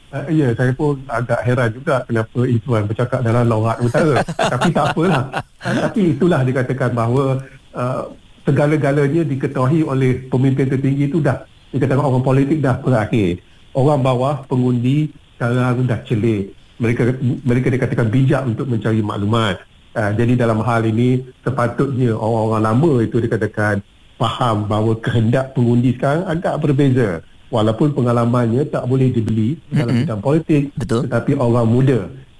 Uh, 0.08 0.24
ya, 0.32 0.48
saya 0.56 0.72
pun 0.72 0.96
agak 1.04 1.44
heran 1.44 1.68
juga 1.68 2.00
kenapa 2.08 2.40
Izzuan 2.48 2.88
bercakap 2.88 3.20
dalam 3.20 3.44
lorat 3.44 3.76
utara. 3.84 4.24
tapi 4.56 4.72
tak 4.72 4.96
apalah. 4.96 5.44
Uh, 5.60 5.74
tapi 5.84 6.00
itulah 6.16 6.40
dikatakan 6.48 6.90
bahawa 6.96 7.44
uh, 7.76 8.08
segala-galanya 8.48 9.22
diketahui 9.28 9.84
oleh 9.84 10.24
pemimpin 10.32 10.64
tertinggi 10.64 11.12
itu 11.12 11.20
dah 11.20 11.44
dikatakan 11.76 12.00
orang 12.00 12.24
politik 12.24 12.64
dah 12.64 12.80
berakhir. 12.80 13.44
Orang 13.76 14.00
bawah, 14.00 14.48
pengundi 14.48 15.12
sekarang 15.36 15.84
dah 15.84 16.00
celik. 16.08 16.56
Mereka 16.80 17.20
mereka 17.44 17.68
dikatakan 17.68 18.08
bijak 18.08 18.42
untuk 18.48 18.64
mencari 18.64 19.04
maklumat. 19.04 19.60
Uh, 19.92 20.12
jadi 20.16 20.40
dalam 20.40 20.64
hal 20.64 20.88
ini 20.88 21.20
sepatutnya 21.44 22.16
orang-orang 22.16 22.62
lama 22.64 22.92
itu 23.04 23.20
dikatakan 23.20 23.84
faham 24.16 24.64
bahawa 24.64 24.96
kehendak 25.04 25.52
pengundi 25.52 25.92
sekarang 25.92 26.24
agak 26.24 26.54
berbeza 26.64 27.20
walaupun 27.48 27.96
pengalamannya 27.96 28.68
tak 28.68 28.84
boleh 28.84 29.12
dibeli 29.12 29.56
dalam 29.68 29.92
mm-hmm. 29.92 30.00
bidang 30.04 30.22
politik 30.22 30.62
Betul. 30.76 31.00
tetapi 31.08 31.32
orang 31.36 31.66
muda 31.68 31.98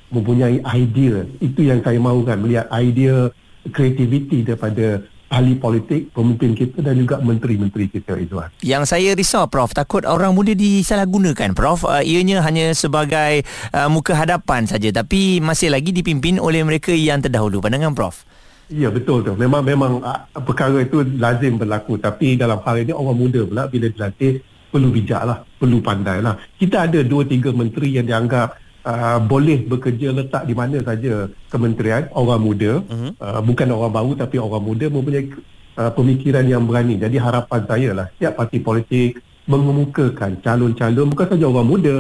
mempunyai 0.09 0.61
idea 0.77 1.25
itu 1.41 1.61
yang 1.65 1.85
saya 1.85 2.01
mahukan 2.01 2.41
melihat 2.41 2.67
idea 2.73 3.29
kreativiti 3.69 4.45
daripada 4.45 5.05
ahli 5.29 5.61
politik, 5.61 6.09
pemimpin 6.17 6.57
kita 6.57 6.81
dan 6.81 6.97
juga 6.97 7.21
menteri-menteri 7.21 7.93
kita 7.93 8.17
Izwan. 8.17 8.49
Yang 8.65 8.85
saya 8.89 9.13
risau 9.13 9.45
Prof 9.45 9.77
takut 9.77 10.09
orang 10.09 10.33
muda 10.33 10.57
disalahgunakan 10.57 11.53
Prof 11.53 11.85
uh, 11.85 12.01
ianya 12.01 12.41
hanya 12.41 12.73
sebagai 12.73 13.45
uh, 13.77 13.89
muka 13.93 14.17
hadapan 14.17 14.65
saja 14.65 14.89
tapi 14.89 15.45
masih 15.45 15.69
lagi 15.69 15.93
dipimpin 15.93 16.41
oleh 16.41 16.65
mereka 16.65 16.93
yang 16.97 17.21
terdahulu 17.21 17.61
pandangan 17.61 17.93
Prof. 17.93 18.25
Ya 18.69 18.93
betul 18.93 19.25
tu. 19.25 19.33
Memang 19.37 19.65
memang 19.65 20.01
uh, 20.01 20.21
perkara 20.45 20.81
itu 20.81 21.05
lazim 21.21 21.61
berlaku 21.61 22.01
tapi 22.01 22.37
dalam 22.41 22.61
hal 22.65 22.81
ini 22.81 22.93
orang 22.97 23.17
muda 23.17 23.45
pula 23.45 23.69
bila 23.69 23.93
dilatih 23.93 24.41
perlu 24.69 24.93
bijak 24.93 25.23
lah, 25.25 25.39
perlu 25.57 25.81
pandai 25.81 26.21
lah. 26.21 26.37
Kita 26.57 26.87
ada 26.89 27.01
dua 27.03 27.25
tiga 27.25 27.51
menteri 27.51 27.97
yang 27.97 28.07
dianggap 28.07 28.69
uh, 28.89 29.19
boleh 29.21 29.69
bekerja 29.69 30.15
letak 30.17 30.49
di 30.49 30.55
mana 30.57 30.81
saja 30.81 31.29
kementerian 31.53 32.09
orang 32.17 32.41
muda 32.41 32.73
uh-huh. 32.81 33.13
uh, 33.21 33.41
bukan 33.45 33.69
orang 33.73 33.93
baru 33.93 34.13
tapi 34.17 34.37
orang 34.41 34.65
muda 34.65 34.87
mempunyai 34.89 35.29
uh, 35.77 35.93
pemikiran 35.93 36.45
yang 36.49 36.65
berani 36.65 36.97
jadi 36.97 37.17
harapan 37.21 37.61
saya 37.69 37.91
lah 37.93 38.07
setiap 38.17 38.41
parti 38.41 38.59
politik 38.65 39.11
mengemukakan 39.49 40.41
calon-calon 40.45 41.09
bukan 41.09 41.27
saja 41.37 41.45
orang 41.49 41.69
muda 41.69 41.97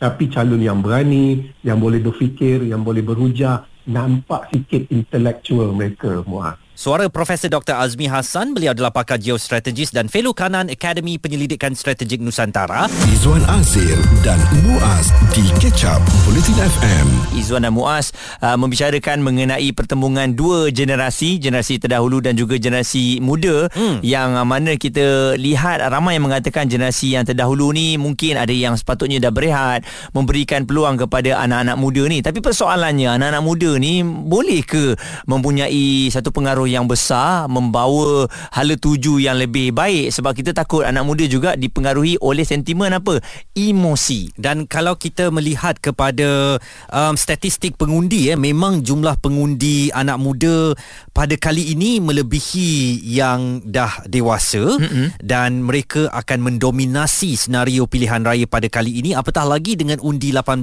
tapi 0.00 0.32
calon 0.32 0.60
yang 0.60 0.80
berani 0.80 1.52
yang 1.60 1.76
boleh 1.76 2.00
berfikir 2.00 2.64
yang 2.64 2.80
boleh 2.80 3.04
berhujah 3.04 3.68
nampak 3.88 4.48
sikit 4.52 4.88
intelektual 4.92 5.72
mereka 5.72 6.24
Muaz 6.28 6.56
Suara 6.80 7.12
Profesor 7.12 7.52
Dr. 7.52 7.76
Azmi 7.76 8.08
Hassan, 8.08 8.56
beliau 8.56 8.72
adalah 8.72 8.88
pakar 8.88 9.20
geostrategis 9.20 9.92
dan 9.92 10.08
fellow 10.08 10.32
kanan 10.32 10.72
Akademi 10.72 11.20
Penyelidikan 11.20 11.76
Strategik 11.76 12.24
Nusantara. 12.24 12.88
Izwan 13.04 13.44
Azir 13.52 14.00
dan 14.24 14.40
Muaz 14.64 15.12
di 15.36 15.44
Catch 15.60 15.84
Up 15.84 16.00
Bulletin 16.24 16.56
FM. 16.56 17.36
Izwan 17.36 17.68
dan 17.68 17.76
Muaz 17.76 18.16
uh, 18.40 18.56
membicarakan 18.56 19.20
mengenai 19.20 19.68
pertembungan 19.76 20.32
dua 20.32 20.72
generasi, 20.72 21.36
generasi 21.36 21.76
terdahulu 21.76 22.24
dan 22.24 22.32
juga 22.32 22.56
generasi 22.56 23.20
muda 23.20 23.68
hmm. 23.76 24.00
yang 24.00 24.40
uh, 24.40 24.48
mana 24.48 24.80
kita 24.80 25.36
lihat 25.36 25.84
ramai 25.84 26.16
yang 26.16 26.32
mengatakan 26.32 26.64
generasi 26.64 27.12
yang 27.12 27.28
terdahulu 27.28 27.76
ni 27.76 28.00
mungkin 28.00 28.40
ada 28.40 28.56
yang 28.56 28.72
sepatutnya 28.80 29.20
dah 29.20 29.28
berehat, 29.28 29.84
memberikan 30.16 30.64
peluang 30.64 30.96
kepada 30.96 31.44
anak-anak 31.44 31.76
muda 31.76 32.08
ni. 32.08 32.24
Tapi 32.24 32.40
persoalannya 32.40 33.20
anak-anak 33.20 33.44
muda 33.44 33.76
ni 33.76 34.00
boleh 34.00 34.64
ke 34.64 34.96
mempunyai 35.28 36.08
satu 36.08 36.32
pengaruh 36.32 36.69
yang 36.70 36.86
besar 36.86 37.50
membawa 37.50 38.30
hala 38.54 38.78
tuju 38.78 39.18
yang 39.18 39.36
lebih 39.36 39.74
baik 39.74 40.14
sebab 40.14 40.32
kita 40.32 40.54
takut 40.54 40.86
anak 40.86 41.02
muda 41.02 41.26
juga 41.26 41.58
dipengaruhi 41.58 42.16
oleh 42.22 42.46
sentimen 42.46 42.94
apa? 42.94 43.18
Emosi. 43.58 44.30
Dan 44.38 44.70
kalau 44.70 44.94
kita 44.94 45.34
melihat 45.34 45.82
kepada 45.82 46.62
um, 46.94 47.18
statistik 47.18 47.74
pengundi 47.74 48.30
ya 48.30 48.38
memang 48.38 48.86
jumlah 48.86 49.18
pengundi 49.18 49.90
anak 49.90 50.16
muda 50.22 50.72
pada 51.10 51.34
kali 51.34 51.74
ini 51.74 51.98
melebihi 51.98 53.02
yang 53.04 53.64
dah 53.66 54.06
dewasa 54.06 54.78
mm-hmm. 54.78 55.20
dan 55.24 55.64
mereka 55.66 56.06
akan 56.14 56.46
mendominasi 56.46 57.34
senario 57.34 57.90
pilihan 57.90 58.22
raya 58.22 58.46
pada 58.46 58.70
kali 58.70 59.02
ini 59.02 59.12
apatah 59.16 59.44
lagi 59.48 59.74
dengan 59.74 59.98
undi 59.98 60.30
18 60.30 60.62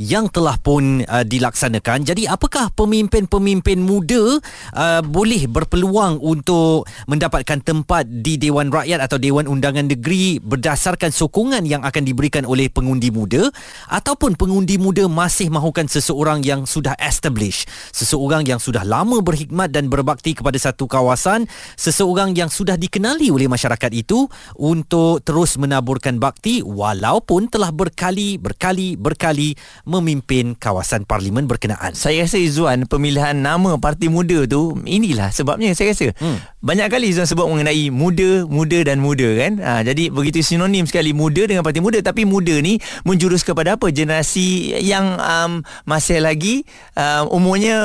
yang 0.00 0.30
telah 0.30 0.56
pun 0.62 1.04
uh, 1.04 1.24
dilaksanakan. 1.26 2.06
Jadi 2.06 2.24
apakah 2.24 2.70
pemimpin-pemimpin 2.72 3.78
muda 3.82 4.38
uh, 4.72 5.00
boleh 5.02 5.41
boleh 5.42 5.50
berpeluang 5.50 6.22
untuk 6.22 6.86
mendapatkan 7.10 7.58
tempat 7.66 8.06
di 8.06 8.38
Dewan 8.38 8.70
Rakyat 8.70 9.02
atau 9.02 9.18
Dewan 9.18 9.50
Undangan 9.50 9.90
Negeri 9.90 10.38
berdasarkan 10.38 11.10
sokongan 11.10 11.66
yang 11.66 11.82
akan 11.82 12.06
diberikan 12.06 12.46
oleh 12.46 12.70
pengundi 12.70 13.10
muda 13.10 13.50
ataupun 13.90 14.38
pengundi 14.38 14.78
muda 14.78 15.10
masih 15.10 15.50
mahukan 15.50 15.90
seseorang 15.90 16.46
yang 16.46 16.62
sudah 16.62 16.94
established, 17.02 17.66
seseorang 17.90 18.46
yang 18.46 18.62
sudah 18.62 18.86
lama 18.86 19.18
berkhidmat 19.18 19.74
dan 19.74 19.90
berbakti 19.90 20.38
kepada 20.38 20.54
satu 20.62 20.86
kawasan, 20.86 21.50
seseorang 21.74 22.38
yang 22.38 22.46
sudah 22.46 22.78
dikenali 22.78 23.26
oleh 23.34 23.50
masyarakat 23.50 23.90
itu 23.90 24.30
untuk 24.54 25.26
terus 25.26 25.58
menaburkan 25.58 26.22
bakti 26.22 26.62
walaupun 26.62 27.50
telah 27.50 27.74
berkali 27.74 28.38
berkali 28.38 28.94
berkali 28.94 29.58
memimpin 29.90 30.54
kawasan 30.54 31.02
parlimen 31.02 31.50
berkenaan. 31.50 31.98
Saya 31.98 32.22
rasa 32.22 32.38
Izzuan 32.38 32.86
pemilihan 32.86 33.34
nama 33.34 33.74
parti 33.82 34.06
muda 34.06 34.46
tu 34.46 34.78
inilah 34.86 35.31
sebabnya 35.32 35.72
saya 35.72 35.96
rasa 35.96 36.12
hmm. 36.12 36.62
banyak 36.62 36.86
kali 36.92 37.10
Izzuan 37.10 37.26
sebut 37.26 37.48
mengenai 37.48 37.88
muda 37.88 38.44
muda 38.46 38.78
dan 38.84 39.00
muda 39.00 39.28
kan? 39.40 39.52
Ha, 39.58 39.72
jadi 39.82 40.12
begitu 40.12 40.44
sinonim 40.44 40.84
sekali 40.84 41.16
muda 41.16 41.48
dengan 41.48 41.64
parti 41.64 41.80
muda 41.80 41.98
tapi 42.04 42.28
muda 42.28 42.52
ni 42.60 42.78
menjurus 43.08 43.42
kepada 43.42 43.80
apa? 43.80 43.88
Generasi 43.88 44.76
yang 44.84 45.16
um, 45.16 45.64
masih 45.88 46.20
lagi 46.20 46.68
um, 46.94 47.42
umurnya 47.42 47.80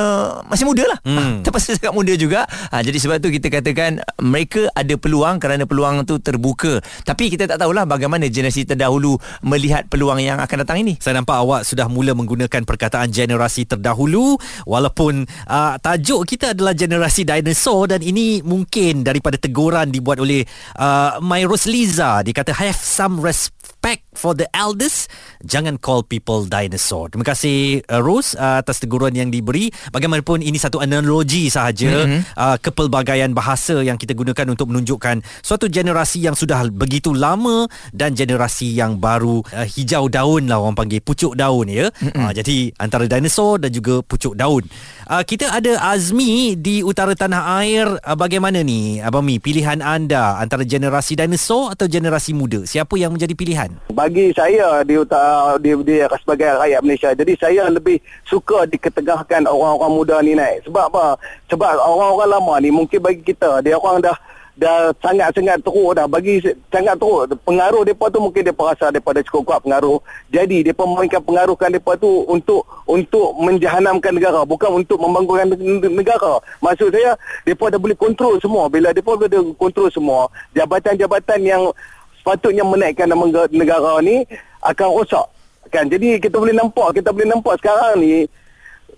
masih 0.46 0.68
muda 0.68 0.84
lah. 0.84 0.98
Hmm. 1.02 1.16
ha, 1.16 1.22
terpaksa 1.42 1.74
cakap 1.74 1.96
muda 1.96 2.12
juga. 2.14 2.44
Ha, 2.70 2.84
jadi 2.84 2.98
sebab 3.00 3.18
tu 3.24 3.32
kita 3.32 3.48
katakan 3.48 4.04
mereka 4.20 4.68
ada 4.76 4.94
peluang 5.00 5.40
kerana 5.40 5.64
peluang 5.64 6.04
tu 6.04 6.20
terbuka. 6.20 6.78
Tapi 7.04 7.32
kita 7.32 7.48
tak 7.48 7.58
tahulah 7.62 7.88
bagaimana 7.88 8.28
generasi 8.28 8.68
terdahulu 8.68 9.16
melihat 9.40 9.88
peluang 9.88 10.20
yang 10.20 10.38
akan 10.38 10.64
datang 10.64 10.84
ini. 10.84 11.00
Saya 11.00 11.18
nampak 11.18 11.38
awak 11.40 11.62
sudah 11.64 11.88
mula 11.88 12.12
menggunakan 12.12 12.62
perkataan 12.64 13.08
generasi 13.12 13.64
terdahulu. 13.64 14.36
Walaupun 14.68 15.24
uh, 15.48 15.74
tajuk 15.80 16.24
kita 16.28 16.52
adalah 16.52 16.76
generasi 16.76 17.27
dinosaur 17.28 17.92
dan 17.92 18.00
ini 18.00 18.40
mungkin 18.40 19.04
daripada 19.04 19.36
teguran 19.36 19.92
dibuat 19.92 20.16
oleh 20.16 20.48
uh, 20.80 21.20
My 21.20 21.44
Rosliza. 21.44 22.24
Dia 22.24 22.32
kata 22.32 22.56
have 22.56 22.80
some 22.80 23.20
respect 23.20 24.08
for 24.16 24.32
the 24.32 24.48
elders. 24.56 25.06
Jangan 25.44 25.78
call 25.78 26.02
people 26.02 26.48
dinosaur. 26.48 27.12
Terima 27.12 27.22
kasih 27.28 27.84
uh, 27.86 28.00
Rose 28.00 28.32
uh, 28.34 28.58
atas 28.58 28.80
teguran 28.80 29.12
yang 29.12 29.28
diberi. 29.28 29.70
Bagaimanapun 29.92 30.40
ini 30.40 30.56
satu 30.56 30.80
analogi 30.80 31.52
sahaja 31.52 32.08
mm-hmm. 32.08 32.20
uh, 32.34 32.56
kepelbagaian 32.58 33.30
bahasa 33.36 33.84
yang 33.84 34.00
kita 34.00 34.16
gunakan 34.16 34.48
untuk 34.48 34.72
menunjukkan 34.72 35.22
suatu 35.44 35.68
generasi 35.68 36.24
yang 36.24 36.34
sudah 36.34 36.66
begitu 36.72 37.12
lama 37.12 37.68
dan 37.92 38.16
generasi 38.16 38.72
yang 38.72 38.96
baru 38.96 39.44
uh, 39.52 39.68
hijau 39.68 40.08
daun 40.08 40.48
lah 40.48 40.58
orang 40.58 40.74
panggil 40.74 41.04
pucuk 41.04 41.36
daun 41.36 41.68
ya. 41.68 41.92
Mm-hmm. 41.92 42.18
uh, 42.18 42.32
jadi 42.32 42.56
antara 42.80 43.04
dinosaur 43.06 43.60
dan 43.60 43.70
juga 43.70 44.00
pucuk 44.02 44.34
daun. 44.34 44.64
Uh, 45.06 45.22
kita 45.22 45.54
ada 45.54 45.78
Azmi 45.92 46.58
di 46.58 46.82
utara 46.82 47.14
tanah 47.18 47.58
air 47.58 47.90
uh, 48.06 48.14
bagaimana 48.14 48.62
ni 48.62 49.02
Abang 49.02 49.26
Mi? 49.26 49.42
Pilihan 49.42 49.82
anda 49.82 50.38
antara 50.38 50.62
generasi 50.62 51.18
dinosaur 51.18 51.74
atau 51.74 51.90
generasi 51.90 52.30
muda? 52.30 52.62
Siapa 52.62 52.94
yang 52.94 53.10
menjadi 53.10 53.34
pilihan? 53.34 53.74
Bagi 53.90 54.30
saya 54.30 54.86
di 54.86 54.94
utara 54.94 55.58
di, 55.58 55.74
di 55.82 55.98
sebagai 56.22 56.54
rakyat 56.62 56.80
Malaysia 56.86 57.10
jadi 57.18 57.32
saya 57.34 57.62
lebih 57.66 57.98
suka 58.22 58.70
diketengahkan 58.70 59.50
orang-orang 59.50 59.92
muda 59.98 60.16
ni 60.22 60.38
naik. 60.38 60.62
Sebab 60.70 60.94
apa? 60.94 61.18
Sebab 61.50 61.66
orang-orang 61.82 62.30
lama 62.38 62.54
ni 62.62 62.70
mungkin 62.70 63.02
bagi 63.02 63.26
kita 63.26 63.66
dia 63.66 63.74
orang 63.74 63.98
dah 63.98 64.14
dah 64.58 64.90
sangat-sangat 64.98 65.62
teruk 65.62 65.94
dah. 65.94 66.10
Bagi 66.10 66.42
sangat 66.74 66.98
teruk. 66.98 67.30
Pengaruh 67.46 67.86
depa 67.86 68.10
tu 68.10 68.18
mungkin 68.18 68.42
depa 68.42 68.74
rasa 68.74 68.90
depa 68.90 69.14
cukup 69.30 69.54
kuat 69.54 69.60
pengaruh. 69.62 70.02
Jadi 70.34 70.66
depa 70.66 70.82
memainkan 70.82 71.22
pengaruhkan 71.22 71.70
depa 71.70 71.94
tu 71.94 72.26
untuk 72.26 72.66
untuk 72.84 73.38
menjahanamkan 73.38 74.18
negara. 74.18 74.42
Bukan 74.42 74.82
untuk 74.82 74.98
membangunkan 74.98 75.54
negara. 75.94 76.42
Maksud 76.58 76.90
saya 76.90 77.14
depa 77.46 77.70
dah 77.70 77.78
boleh 77.78 77.94
kontrol 77.94 78.36
semua. 78.42 78.66
Bila 78.66 78.90
depa 78.90 79.14
dah 79.14 79.40
kontrol 79.54 79.88
semua 79.94 80.26
jabatan-jabatan 80.58 81.38
yang 81.46 81.62
sepatutnya 82.18 82.66
menaikkan 82.66 83.06
nama 83.06 83.46
negara 83.54 84.02
ni 84.02 84.26
akan 84.66 84.88
rosak. 84.98 85.26
Kan? 85.70 85.86
Jadi 85.86 86.18
kita 86.18 86.34
boleh 86.34 86.56
nampak 86.56 86.98
kita 86.98 87.14
boleh 87.14 87.28
nampak 87.30 87.62
sekarang 87.62 88.02
ni 88.02 88.26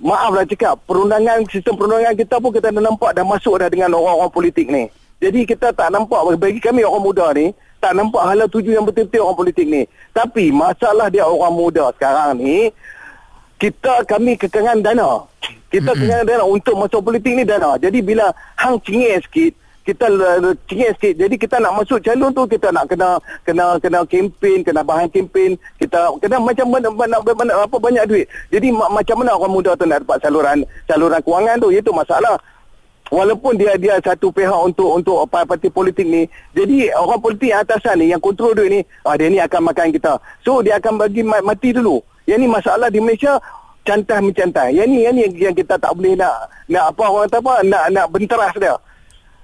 maaflah 0.01 0.49
cakap 0.49 0.81
perundangan 0.89 1.45
sistem 1.53 1.77
perundangan 1.77 2.17
kita 2.17 2.41
pun 2.41 2.51
kita 2.57 2.73
dah 2.73 2.81
nampak 2.81 3.13
dah 3.13 3.21
masuk 3.21 3.61
dah 3.61 3.69
dengan 3.69 3.93
orang-orang 3.93 4.33
politik 4.33 4.67
ni 4.73 4.89
jadi 5.21 5.41
kita 5.45 5.77
tak 5.77 5.93
nampak 5.93 6.41
bagi 6.41 6.57
kami 6.65 6.81
orang 6.81 7.05
muda 7.05 7.27
ni 7.37 7.53
tak 7.77 7.93
nampak 7.93 8.25
hala 8.25 8.49
tuju 8.49 8.73
yang 8.73 8.89
betul-betul 8.89 9.25
orang 9.25 9.39
politik 9.41 9.67
ni. 9.69 9.83
Tapi 10.17 10.49
masalah 10.49 11.13
dia 11.13 11.29
orang 11.29 11.53
muda 11.53 11.93
sekarang 11.97 12.41
ni 12.41 12.73
kita 13.61 14.05
kami 14.09 14.41
kekangan 14.41 14.81
dana. 14.81 15.29
Kita 15.69 15.93
mm-hmm. 15.93 16.01
kekangan 16.01 16.25
dana 16.25 16.45
untuk 16.49 16.75
masuk 16.81 17.05
politik 17.05 17.37
ni 17.37 17.45
dana. 17.45 17.77
Jadi 17.77 18.01
bila 18.01 18.33
hang 18.57 18.81
cingir 18.81 19.21
sikit 19.21 19.53
kita 19.81 20.07
cingir 20.69 20.93
sikit. 20.97 21.15
Jadi 21.21 21.35
kita 21.41 21.57
nak 21.61 21.85
masuk 21.85 22.01
calon 22.05 22.33
tu 22.33 22.45
kita 22.49 22.69
nak 22.73 22.89
kena 22.89 23.21
kena 23.45 23.77
kena 23.81 24.01
kempen, 24.09 24.61
kena 24.65 24.81
bahan 24.85 25.09
kempen, 25.09 25.57
kita 25.81 26.17
kena 26.21 26.37
macam 26.37 26.67
mana, 26.69 26.89
mana, 26.93 27.17
mana 27.21 27.53
apa 27.65 27.77
banyak 27.77 28.05
duit. 28.09 28.27
Jadi 28.53 28.73
macam 28.73 29.25
mana 29.25 29.37
orang 29.37 29.53
muda 29.53 29.73
tu 29.77 29.85
nak 29.85 30.05
dapat 30.05 30.21
saluran 30.21 30.65
saluran 30.89 31.21
kewangan 31.25 31.57
tu? 31.61 31.69
Itu 31.73 31.91
masalah 31.93 32.41
walaupun 33.11 33.59
dia 33.59 33.75
dia 33.77 33.99
satu 33.99 34.31
pihak 34.31 34.55
untuk 34.55 35.03
untuk 35.03 35.27
parti 35.29 35.69
politik 35.69 36.07
ni 36.07 36.31
jadi 36.55 36.95
orang 36.95 37.19
politik 37.19 37.51
atasan 37.51 38.01
ni 38.01 38.15
yang 38.15 38.23
kontrol 38.23 38.55
duit 38.55 38.71
ni 38.71 38.81
ah 39.03 39.19
dia 39.19 39.27
ni 39.27 39.43
akan 39.43 39.61
makan 39.67 39.91
kita 39.91 40.17
so 40.47 40.63
dia 40.63 40.79
akan 40.79 40.97
bagi 40.97 41.27
mati 41.27 41.75
dulu 41.75 41.99
yang 42.25 42.39
ni 42.39 42.47
masalah 42.47 42.87
di 42.89 43.03
Malaysia 43.03 43.37
cantai 43.83 44.23
mencantai 44.23 44.79
yang 44.79 44.87
ni 44.87 45.03
yang 45.03 45.15
ni 45.19 45.27
yang 45.35 45.53
kita 45.53 45.75
tak 45.77 45.91
boleh 45.91 46.15
nak 46.15 46.49
nak 46.71 46.95
apa 46.95 47.03
orang 47.11 47.27
kata 47.27 47.39
apa 47.43 47.55
nak 47.67 47.85
nak 47.91 48.07
benteras 48.15 48.55
dia 48.57 48.79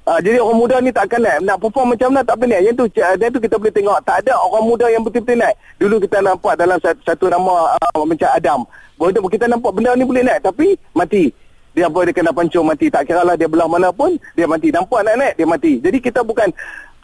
Ah, 0.07 0.23
jadi 0.23 0.39
orang 0.39 0.55
muda 0.63 0.79
ni 0.79 0.95
tak 0.95 1.11
akan 1.11 1.19
naik. 1.19 1.39
Nak 1.43 1.59
perform 1.59 1.91
macam 1.91 2.15
mana 2.15 2.23
tak 2.23 2.39
boleh 2.39 2.55
naik. 2.55 2.63
Yang 2.71 2.75
tu, 2.79 2.85
yang 2.95 3.33
tu 3.35 3.41
kita 3.43 3.59
boleh 3.59 3.75
tengok. 3.75 3.99
Tak 4.07 4.23
ada 4.23 4.39
orang 4.39 4.63
muda 4.63 4.87
yang 4.87 5.03
betul-betul 5.03 5.35
naik. 5.35 5.59
Dulu 5.83 5.99
kita 5.99 6.23
nampak 6.23 6.55
dalam 6.55 6.79
satu, 6.79 7.01
satu 7.03 7.27
nama 7.27 7.75
uh, 7.75 8.07
macam 8.07 8.31
Adam. 8.31 8.61
Bahawa 9.03 9.27
kita 9.27 9.51
nampak 9.51 9.75
benda 9.75 9.99
ni 9.99 10.07
boleh 10.07 10.23
naik. 10.23 10.47
Tapi 10.47 10.79
mati 10.95 11.35
dia 11.77 11.93
dia 11.93 12.15
kena 12.17 12.33
pancung 12.33 12.65
mati. 12.65 12.89
Tak 12.89 13.05
kira 13.05 13.21
lah 13.21 13.37
dia 13.37 13.45
belah 13.45 13.69
mana 13.69 13.93
pun 13.93 14.17
dia 14.33 14.49
mati. 14.49 14.73
Nampak 14.73 15.05
naik-naik 15.05 15.35
dia 15.37 15.45
mati. 15.45 15.73
Jadi 15.77 15.99
kita 16.01 16.25
bukan 16.25 16.49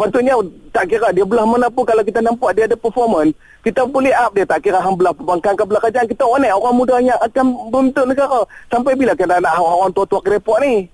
patutnya 0.00 0.40
tak 0.72 0.88
kira 0.88 1.12
dia 1.12 1.28
belah 1.28 1.44
mana 1.44 1.68
pun 1.68 1.84
kalau 1.84 2.00
kita 2.00 2.24
nampak 2.24 2.56
dia 2.56 2.64
ada 2.64 2.74
performance 2.80 3.36
kita 3.60 3.84
boleh 3.84 4.10
up 4.16 4.32
dia. 4.32 4.48
Tak 4.48 4.64
kira 4.64 4.80
hang 4.80 4.96
belah 4.96 5.12
perbankan 5.12 5.52
ke 5.52 5.62
belah 5.68 5.80
kerajaan. 5.84 6.08
Kita 6.08 6.24
on 6.24 6.40
orang 6.40 6.74
muda 6.74 6.96
yang 7.04 7.20
akan 7.20 7.46
membentuk 7.68 8.08
negara. 8.08 8.48
Sampai 8.72 8.96
bila 8.96 9.12
kita 9.12 9.38
nak 9.38 9.60
orang 9.60 9.92
tua-tua 9.92 10.24
kerepot 10.24 10.58
ni? 10.64 10.88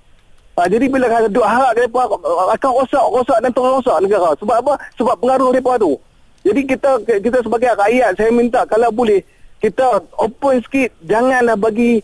Ha, 0.59 0.67
jadi 0.67 0.91
bila 0.91 1.07
duk 1.31 1.47
harap 1.47 1.71
mereka 1.79 2.11
akan 2.59 2.71
rosak, 2.83 3.07
rosak 3.15 3.39
dan 3.47 3.55
terus 3.55 3.79
rosak 3.79 4.03
negara. 4.03 4.35
Sebab 4.43 4.57
apa? 4.59 4.75
Sebab 4.99 5.15
pengaruh 5.23 5.55
mereka 5.55 5.79
tu. 5.79 5.95
Jadi 6.43 6.61
kita 6.67 6.91
kita 7.07 7.39
sebagai 7.47 7.79
rakyat, 7.79 8.19
saya 8.19 8.31
minta 8.35 8.67
kalau 8.67 8.91
boleh, 8.91 9.23
kita 9.63 10.03
open 10.19 10.59
sikit. 10.67 10.91
Janganlah 11.07 11.55
bagi 11.55 12.03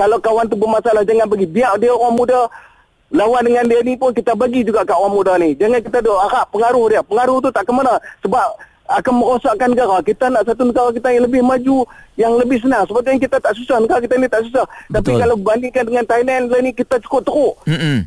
kalau 0.00 0.16
kawan 0.16 0.48
tu 0.48 0.56
bermasalah 0.56 1.04
jangan 1.04 1.28
bagi 1.28 1.44
biar 1.44 1.76
dia 1.76 1.92
orang 1.92 2.16
muda 2.16 2.48
lawan 3.12 3.44
dengan 3.44 3.68
dia 3.68 3.84
ni 3.84 4.00
pun 4.00 4.16
kita 4.16 4.32
bagi 4.32 4.64
juga 4.64 4.80
kat 4.88 4.96
orang 4.96 5.12
muda 5.12 5.32
ni 5.36 5.52
jangan 5.52 5.84
kita 5.84 6.00
duk 6.00 6.16
harap 6.16 6.48
pengaruh 6.48 6.86
dia 6.88 7.00
pengaruh 7.04 7.36
tu 7.44 7.52
tak 7.52 7.68
ke 7.68 7.72
mana 7.76 8.00
sebab 8.24 8.48
akan 8.90 9.22
merosakkan 9.22 9.70
negara. 9.70 10.02
Kita 10.02 10.26
nak 10.26 10.42
satu 10.50 10.66
negara 10.66 10.90
kita 10.90 11.14
yang 11.14 11.24
lebih 11.30 11.42
maju, 11.46 11.86
yang 12.18 12.34
lebih 12.34 12.58
senang. 12.58 12.82
Sebetulnya 12.90 13.22
kita 13.22 13.36
tak 13.38 13.54
susah, 13.54 13.78
negara 13.78 14.02
kita 14.02 14.14
ni 14.18 14.26
tak 14.26 14.42
susah. 14.50 14.66
Betul. 14.90 14.98
Tapi 14.98 15.10
kalau 15.22 15.36
bandingkan 15.38 15.84
dengan 15.86 16.04
Thailand 16.10 16.50
ni 16.50 16.70
kita 16.74 16.98
cukup 17.06 17.22
teruk. 17.22 17.54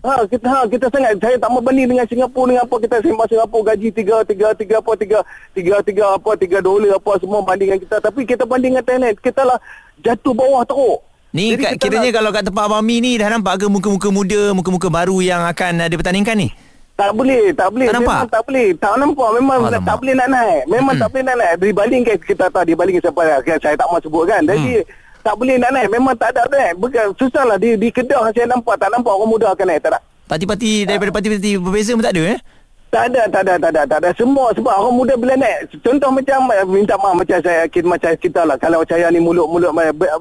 Ha, 0.03 0.27
kita 0.27 0.45
ha, 0.51 0.67
kita 0.67 0.85
sangat 0.91 1.15
saya 1.23 1.39
tak 1.39 1.49
mau 1.49 1.63
banding 1.63 1.87
dengan 1.95 2.03
Singapura 2.03 2.51
dengan 2.51 2.63
apa 2.67 2.75
kita 2.83 2.95
sembang 2.99 3.29
Singapura 3.31 3.63
gaji 3.71 3.87
3 3.95 4.27
3 4.27 4.59
3 4.59 4.83
apa 4.83 4.91
3 4.99 5.23
3 5.55 5.87
3 5.87 6.17
apa 6.19 6.31
3 6.35 6.67
dolar 6.67 6.91
apa 6.99 7.11
semua 7.23 7.39
bandingkan 7.39 7.79
kita. 7.79 7.95
Tapi 8.03 8.21
kita 8.27 8.43
banding 8.43 8.75
dengan 8.75 8.85
Thailand, 8.85 9.15
kita 9.23 9.41
lah 9.47 9.57
jatuh 10.03 10.35
bawah 10.35 10.67
teruk. 10.67 10.99
Ni 11.33 11.57
Jadi 11.57 11.81
kiranya 11.81 12.13
nak, 12.13 12.15
kalau 12.21 12.29
kat 12.29 12.43
tempat 12.45 12.63
Abang 12.69 12.85
Mi 12.85 13.01
ni 13.01 13.17
dah 13.17 13.25
nampak 13.25 13.57
ke 13.57 13.65
muka-muka 13.65 14.13
muda, 14.13 14.53
muka-muka 14.53 14.85
baru 14.85 15.17
yang 15.17 15.41
akan 15.49 15.81
uh, 15.81 15.89
dipertandingkan 15.89 16.37
ni? 16.37 16.53
Tak 16.93 17.09
boleh, 17.09 17.49
tak 17.57 17.73
boleh. 17.73 17.89
Tak 17.89 17.95
nampak? 17.97 18.17
Memang 18.21 18.29
tak 18.29 18.43
boleh. 18.45 18.67
Tak 18.77 18.93
nampak. 19.01 19.29
Memang 19.41 19.59
oh, 19.65 19.81
tak 19.81 19.97
boleh 19.97 20.13
nak 20.13 20.29
naik. 20.29 20.61
Memang 20.69 20.93
hmm. 20.93 21.01
tak 21.01 21.07
boleh 21.09 21.23
nak 21.25 21.35
naik. 21.41 21.53
Dibandingkan 21.57 22.15
kita 22.21 22.45
tahu, 22.53 22.65
dibandingkan 22.69 23.01
siapa 23.09 23.21
okay, 23.41 23.57
saya 23.57 23.73
tak 23.73 23.87
mau 23.89 23.97
sebut 23.97 24.23
kan. 24.29 24.45
Jadi, 24.45 24.71
hmm. 24.77 24.89
tak 25.25 25.33
boleh 25.33 25.55
nak 25.57 25.71
naik. 25.73 25.89
Memang 25.89 26.13
tak 26.21 26.29
ada 26.37 26.45
naik. 26.53 26.73
Bukan, 26.77 27.05
susah 27.17 27.43
lah. 27.49 27.57
Di, 27.57 27.81
di 27.81 27.89
Kedah 27.89 28.29
saya 28.29 28.45
nampak, 28.45 28.77
tak 28.77 28.93
nampak 28.93 29.09
orang 29.09 29.29
muda 29.33 29.49
akan 29.57 29.65
naik. 29.73 29.81
Tak 29.81 29.89
ada. 29.97 29.99
Parti-parti 30.29 30.85
daripada 30.85 31.09
parti-parti 31.09 31.57
berbeza 31.57 31.97
pun 31.97 32.05
tak 32.05 32.13
ada 32.13 32.23
eh? 32.29 32.39
Tak 32.93 33.09
ada, 33.09 33.25
tak 33.25 33.41
ada, 33.41 33.53
tak 33.57 33.71
ada, 33.73 33.81
tak 33.89 33.99
ada. 34.05 34.09
Semua 34.13 34.53
sebab 34.53 34.69
orang 34.69 34.93
muda 34.93 35.13
bila 35.17 35.33
naik. 35.33 35.81
Contoh 35.81 36.13
macam, 36.13 36.45
eh, 36.53 36.61
minta 36.69 36.93
maaf 37.01 37.17
macam 37.17 37.41
saya, 37.41 37.65
kita, 37.65 37.89
macam 37.89 38.13
kita 38.21 38.45
lah. 38.45 38.53
Kalau 38.61 38.85
saya 38.85 39.09
ni 39.09 39.17
mulut-mulut, 39.17 39.73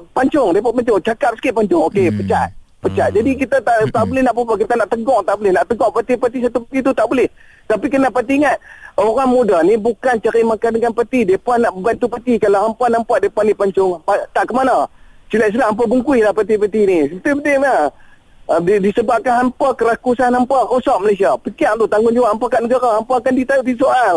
pancung. 0.09 0.49
Dia 0.57 0.65
pun 0.65 0.73
pancung. 0.73 0.97
Cakap 1.05 1.37
sikit 1.37 1.53
pancung. 1.53 1.85
Okey, 1.85 2.09
hmm. 2.09 2.17
pecat 2.25 2.49
pecat. 2.83 3.09
Hmm. 3.09 3.17
Jadi 3.23 3.31
kita 3.39 3.57
tak 3.63 3.87
tak 3.87 4.03
hmm. 4.03 4.09
boleh 4.11 4.21
nak 4.27 4.35
apa 4.35 4.53
kita 4.59 4.73
nak 4.75 4.89
tegur 4.91 5.19
tak 5.23 5.35
boleh 5.39 5.51
nak 5.55 5.65
tegur 5.71 5.89
parti-parti 5.95 6.37
satu 6.43 6.59
parti 6.67 6.79
tu 6.83 6.91
tak 6.91 7.07
boleh. 7.07 7.27
Tapi 7.63 7.85
kena 7.87 8.11
parti 8.11 8.33
ingat 8.43 8.59
orang 8.99 9.29
muda 9.31 9.63
ni 9.63 9.79
bukan 9.79 10.19
cari 10.19 10.43
makan 10.43 10.71
dengan 10.75 10.91
parti, 10.91 11.23
depa 11.23 11.55
nak 11.55 11.71
bantu 11.79 12.11
parti. 12.11 12.35
Kalau 12.35 12.59
hangpa 12.67 12.91
nampak 12.91 13.23
depa 13.23 13.39
ni 13.47 13.55
pancung 13.55 14.03
tak 14.35 14.43
ke 14.43 14.51
mana. 14.51 14.83
Silap-silap 15.31 15.73
hangpa 15.73 15.83
bungkui 15.87 16.19
lah 16.21 16.35
parti-parti 16.35 16.81
ni. 16.83 16.99
Betul-betul 17.17 17.63
lah. 17.63 17.89
Uh, 18.43 18.59
disebabkan 18.59 19.47
hampa 19.47 19.71
kerakusan 19.71 20.35
hampa 20.35 20.67
rosak 20.67 20.99
Malaysia. 20.99 21.31
Fikir 21.39 21.79
tu 21.79 21.87
tanggungjawab 21.87 22.35
hampa 22.35 22.45
kat 22.51 22.61
negara. 22.67 22.99
Hampa 22.99 23.13
akan 23.23 23.33
ditanya 23.39 23.73
soal. 23.79 24.15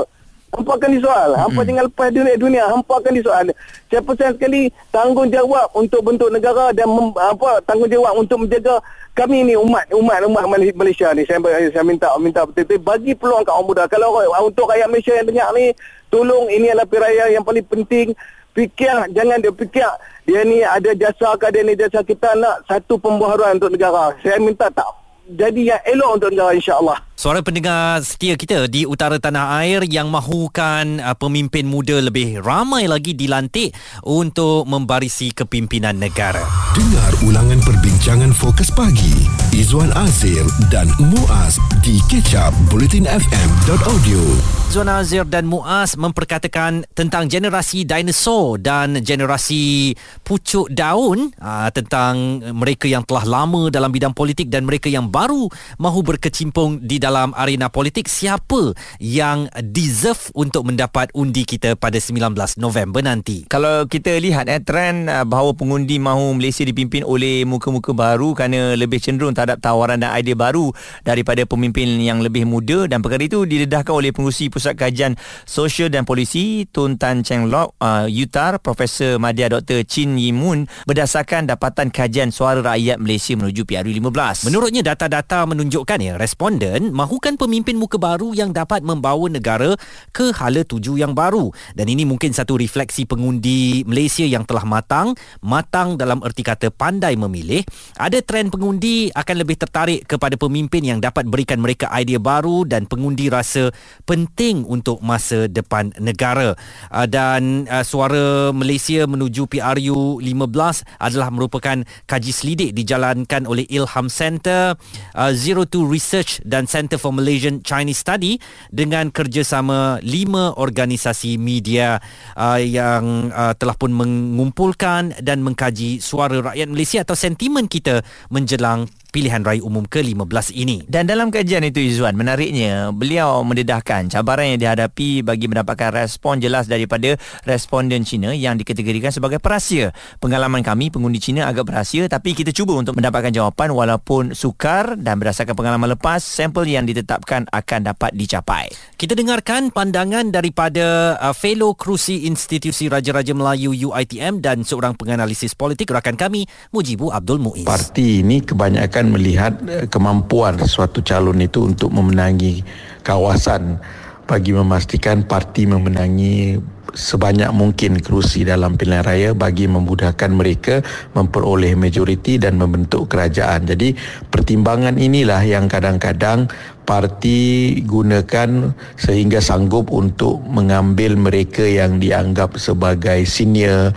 Hampa 0.50 0.72
akan 0.74 0.90
disoal. 0.98 1.30
Hampa 1.38 1.60
hmm. 1.62 1.68
jangan 1.70 1.84
lepas 1.86 2.08
dunia 2.10 2.34
dunia. 2.34 2.64
Hampa 2.66 2.98
akan 2.98 3.12
disoal. 3.14 3.44
Saya 3.86 4.02
pesan 4.02 4.34
sekali 4.34 4.62
tanggungjawab 4.90 5.70
untuk 5.78 6.00
bentuk 6.02 6.30
negara 6.34 6.74
dan 6.74 6.90
mem, 6.90 7.14
apa 7.14 7.62
tanggungjawab 7.70 8.18
untuk 8.18 8.42
menjaga 8.42 8.82
kami 9.14 9.46
ni 9.46 9.54
umat 9.54 9.86
umat 9.94 10.18
umat 10.26 10.44
Malaysia 10.74 11.14
ni. 11.14 11.22
Saya 11.22 11.38
saya 11.70 11.86
minta 11.86 12.10
minta 12.18 12.42
betul-betul 12.42 12.82
bagi 12.82 13.14
peluang 13.14 13.46
kat 13.46 13.54
orang 13.54 13.66
muda. 13.70 13.82
Kalau 13.86 14.10
untuk 14.42 14.66
rakyat 14.66 14.90
Malaysia 14.90 15.14
yang 15.14 15.30
dengar 15.30 15.48
ni, 15.54 15.70
tolong 16.10 16.50
ini 16.50 16.74
adalah 16.74 16.90
perayaan 16.90 17.30
yang 17.30 17.46
paling 17.46 17.62
penting. 17.62 18.10
Fikir 18.56 19.12
jangan 19.12 19.36
dia 19.44 19.52
fikir 19.52 19.90
dia 20.24 20.40
ni 20.48 20.64
ada 20.64 20.96
jasa 20.96 21.36
ke 21.36 21.46
dia 21.52 21.60
ni 21.60 21.76
jasa 21.76 22.00
kita 22.00 22.32
nak 22.40 22.64
satu 22.64 22.96
pembaharuan 22.96 23.60
untuk 23.60 23.68
negara. 23.76 24.16
Saya 24.24 24.40
minta 24.40 24.72
tak 24.72 25.05
jadi 25.26 25.74
yang 25.74 25.82
elok 25.82 26.10
untuk 26.22 26.28
negara 26.30 26.54
insya-Allah. 26.54 26.98
Suara 27.16 27.40
pendengar 27.40 28.04
setia 28.04 28.36
kita 28.36 28.68
di 28.68 28.84
utara 28.84 29.16
tanah 29.16 29.64
air 29.64 29.88
yang 29.88 30.12
mahukan 30.12 31.00
uh, 31.00 31.16
pemimpin 31.16 31.64
muda 31.64 31.96
lebih 31.96 32.44
ramai 32.44 32.84
lagi 32.84 33.16
dilantik 33.16 33.72
untuk 34.04 34.68
membarisi 34.68 35.32
kepimpinan 35.32 35.96
negara. 35.96 36.44
Dengar 36.76 37.12
ulangan 37.24 37.56
perbincangan 37.64 38.36
fokus 38.36 38.68
pagi 38.68 39.24
Izwan 39.56 39.96
Azir 39.96 40.44
dan 40.68 40.92
Muaz 41.00 41.56
di 41.80 41.96
kecap 42.12 42.52
bulletinfm.audio. 42.68 44.20
Izwan 44.68 44.92
Azir 44.92 45.24
dan 45.24 45.48
Muaz 45.48 45.96
memperkatakan 45.96 46.84
tentang 46.92 47.32
generasi 47.32 47.88
dinosaur 47.88 48.60
dan 48.60 49.00
generasi 49.00 49.96
pucuk 50.20 50.68
daun 50.68 51.32
uh, 51.40 51.72
tentang 51.72 52.44
mereka 52.52 52.84
yang 52.84 53.08
telah 53.08 53.24
lama 53.24 53.72
dalam 53.72 53.88
bidang 53.88 54.12
politik 54.12 54.52
dan 54.52 54.68
mereka 54.68 54.92
yang 54.92 55.08
baru 55.16 55.48
mahu 55.80 56.04
berkecimpung 56.04 56.84
di 56.84 57.00
dalam 57.00 57.32
arena 57.32 57.72
politik 57.72 58.04
siapa 58.04 58.76
yang 59.00 59.48
deserve 59.64 60.28
untuk 60.36 60.68
mendapat 60.68 61.08
undi 61.16 61.48
kita 61.48 61.72
pada 61.80 61.96
19 61.96 62.36
November 62.60 63.00
nanti 63.00 63.48
kalau 63.48 63.88
kita 63.88 64.20
lihat 64.20 64.52
eh 64.52 64.60
trend 64.60 65.08
uh, 65.08 65.24
bahawa 65.24 65.56
pengundi 65.56 65.96
mahu 65.96 66.36
Malaysia 66.36 66.68
dipimpin 66.68 67.00
oleh 67.00 67.48
muka-muka 67.48 67.96
baru 67.96 68.36
kerana 68.36 68.76
lebih 68.76 69.00
cenderung 69.00 69.32
terhadap 69.32 69.64
tawaran 69.64 70.04
dan 70.04 70.12
idea 70.12 70.36
baru 70.36 70.68
daripada 71.00 71.48
pemimpin 71.48 71.96
yang 71.96 72.20
lebih 72.20 72.44
muda 72.44 72.84
dan 72.84 73.00
perkara 73.00 73.24
itu 73.24 73.48
didedahkan 73.48 73.96
oleh 73.96 74.12
pengurusi 74.12 74.52
Pusat 74.52 74.74
Kajian 74.76 75.12
Sosial 75.48 75.88
dan 75.88 76.04
Polisi 76.04 76.68
Tun 76.68 77.00
Tan 77.00 77.24
Cheng 77.24 77.48
Lok 77.48 77.78
uh, 77.80 78.04
UTAR 78.04 78.60
Profesor 78.60 79.16
Madya 79.16 79.48
Dr. 79.48 79.86
Chin 79.88 80.20
Yimun 80.20 80.68
berdasarkan 80.84 81.48
dapatan 81.48 81.88
kajian 81.88 82.28
suara 82.34 82.60
rakyat 82.60 83.00
Malaysia 83.00 83.32
menuju 83.32 83.64
PRU 83.64 83.88
15 83.88 84.44
menurutnya 84.50 84.82
data-data 85.06 85.46
menunjukkan 85.46 85.98
ya 86.02 86.14
responden 86.18 86.90
mahukan 86.90 87.38
pemimpin 87.38 87.78
muka 87.78 87.94
baru 87.94 88.34
yang 88.34 88.50
dapat 88.50 88.82
membawa 88.82 89.30
negara 89.30 89.78
ke 90.10 90.34
hala 90.34 90.66
tuju 90.66 90.98
yang 90.98 91.14
baru. 91.14 91.54
Dan 91.78 91.86
ini 91.86 92.02
mungkin 92.02 92.34
satu 92.34 92.58
refleksi 92.58 93.06
pengundi 93.06 93.86
Malaysia 93.86 94.26
yang 94.26 94.42
telah 94.42 94.66
matang 94.66 95.14
matang 95.38 95.94
dalam 95.94 96.26
erti 96.26 96.42
kata 96.42 96.74
pandai 96.74 97.14
memilih. 97.14 97.62
Ada 97.94 98.18
trend 98.18 98.50
pengundi 98.50 99.14
akan 99.14 99.36
lebih 99.46 99.56
tertarik 99.62 100.10
kepada 100.10 100.34
pemimpin 100.34 100.82
yang 100.82 100.98
dapat 100.98 101.30
berikan 101.30 101.62
mereka 101.62 101.86
idea 101.94 102.18
baru 102.18 102.66
dan 102.66 102.90
pengundi 102.90 103.30
rasa 103.30 103.70
penting 104.10 104.66
untuk 104.66 104.98
masa 105.06 105.46
depan 105.46 105.94
negara. 106.02 106.58
Ah, 106.90 107.06
dan 107.06 107.70
ah, 107.70 107.86
suara 107.86 108.50
Malaysia 108.50 109.06
menuju 109.06 109.46
PRU 109.46 110.18
15 110.18 110.98
adalah 110.98 111.30
merupakan 111.30 111.78
kaji 112.10 112.32
selidik 112.34 112.74
dijalankan 112.74 113.46
oleh 113.46 113.62
Ilham 113.70 114.10
Center 114.10 114.74
uh, 115.16 115.32
Zero 115.32 115.64
to 115.68 115.86
Research 115.86 116.42
dan 116.42 116.66
Center 116.66 117.00
for 117.00 117.14
Malaysian 117.14 117.62
Chinese 117.62 118.02
Study 118.02 118.38
dengan 118.68 119.08
kerjasama 119.14 120.02
lima 120.02 120.56
organisasi 120.56 121.38
media 121.40 122.00
uh, 122.34 122.60
yang 122.60 123.30
uh, 123.30 123.54
telah 123.54 123.76
pun 123.78 123.94
mengumpulkan 123.94 125.16
dan 125.22 125.40
mengkaji 125.40 126.02
suara 126.02 126.52
rakyat 126.52 126.68
Malaysia 126.68 127.00
atau 127.02 127.14
sentimen 127.14 127.70
kita 127.70 128.02
menjelang 128.28 128.90
pilihan 129.10 129.42
raya 129.42 129.62
umum 129.62 129.86
ke-15 129.86 130.54
ini. 130.54 130.84
Dan 130.86 131.06
dalam 131.06 131.30
kajian 131.30 131.64
itu 131.66 131.82
Izzuan, 131.82 132.14
menariknya 132.14 132.90
beliau 132.90 133.42
mendedahkan 133.46 134.10
cabaran 134.10 134.54
yang 134.54 134.60
dihadapi 134.60 135.26
bagi 135.26 135.46
mendapatkan 135.46 135.90
respon 135.94 136.38
jelas 136.38 136.70
daripada 136.70 137.16
responden 137.46 138.02
Cina 138.06 138.34
yang 138.34 138.58
dikategorikan 138.58 139.10
sebagai 139.14 139.42
perahsia. 139.42 139.90
Pengalaman 140.18 140.62
kami 140.62 140.90
pengundi 140.92 141.18
Cina 141.22 141.48
agak 141.48 141.68
berahsia 141.68 142.06
tapi 142.06 142.36
kita 142.36 142.50
cuba 142.52 142.76
untuk 142.78 142.96
mendapatkan 142.96 143.32
jawapan 143.32 143.72
walaupun 143.72 144.36
sukar 144.36 144.98
dan 144.98 145.18
berdasarkan 145.18 145.54
pengalaman 145.56 145.96
lepas, 145.98 146.20
sampel 146.22 146.68
yang 146.68 146.86
ditetapkan 146.86 147.48
akan 147.50 147.80
dapat 147.92 148.12
dicapai. 148.14 148.70
Kita 148.96 149.12
dengarkan 149.12 149.70
pandangan 149.74 150.32
daripada 150.32 151.16
uh, 151.20 151.34
fellow 151.36 151.76
kerusi 151.76 152.28
Institusi 152.28 152.88
Raja-Raja 152.88 153.36
Melayu 153.36 153.72
UITM 153.72 154.40
dan 154.40 154.64
seorang 154.64 154.96
penganalisis 154.96 155.52
politik 155.52 155.92
rakan 155.92 156.16
kami 156.16 156.48
Mujibu 156.72 157.12
Abdul 157.12 157.38
Muiz. 157.38 157.66
Parti 157.68 158.24
ini 158.24 158.40
kebanyakan 158.40 159.05
akan 159.06 159.14
melihat 159.14 159.54
eh, 159.70 159.86
kemampuan 159.86 160.58
suatu 160.66 160.98
calon 160.98 161.38
itu 161.38 161.62
untuk 161.62 161.94
memenangi 161.94 162.66
kawasan 163.06 163.78
bagi 164.26 164.50
memastikan 164.50 165.22
parti 165.22 165.70
memenangi 165.70 166.58
sebanyak 166.90 167.54
mungkin 167.54 168.02
kerusi 168.02 168.42
dalam 168.42 168.74
pilihan 168.74 169.06
raya 169.06 169.30
bagi 169.30 169.70
memudahkan 169.70 170.34
mereka 170.34 170.82
memperoleh 171.14 171.78
majoriti 171.78 172.34
dan 172.34 172.58
membentuk 172.58 173.06
kerajaan. 173.06 173.70
Jadi 173.70 173.94
pertimbangan 174.26 174.98
inilah 174.98 175.38
yang 175.46 175.70
kadang-kadang 175.70 176.50
parti 176.86 177.82
gunakan 177.82 178.72
sehingga 178.94 179.42
sanggup 179.42 179.90
untuk 179.90 180.40
mengambil 180.46 181.18
mereka 181.18 181.66
yang 181.66 181.98
dianggap 181.98 182.54
sebagai 182.56 183.26
senior 183.26 183.90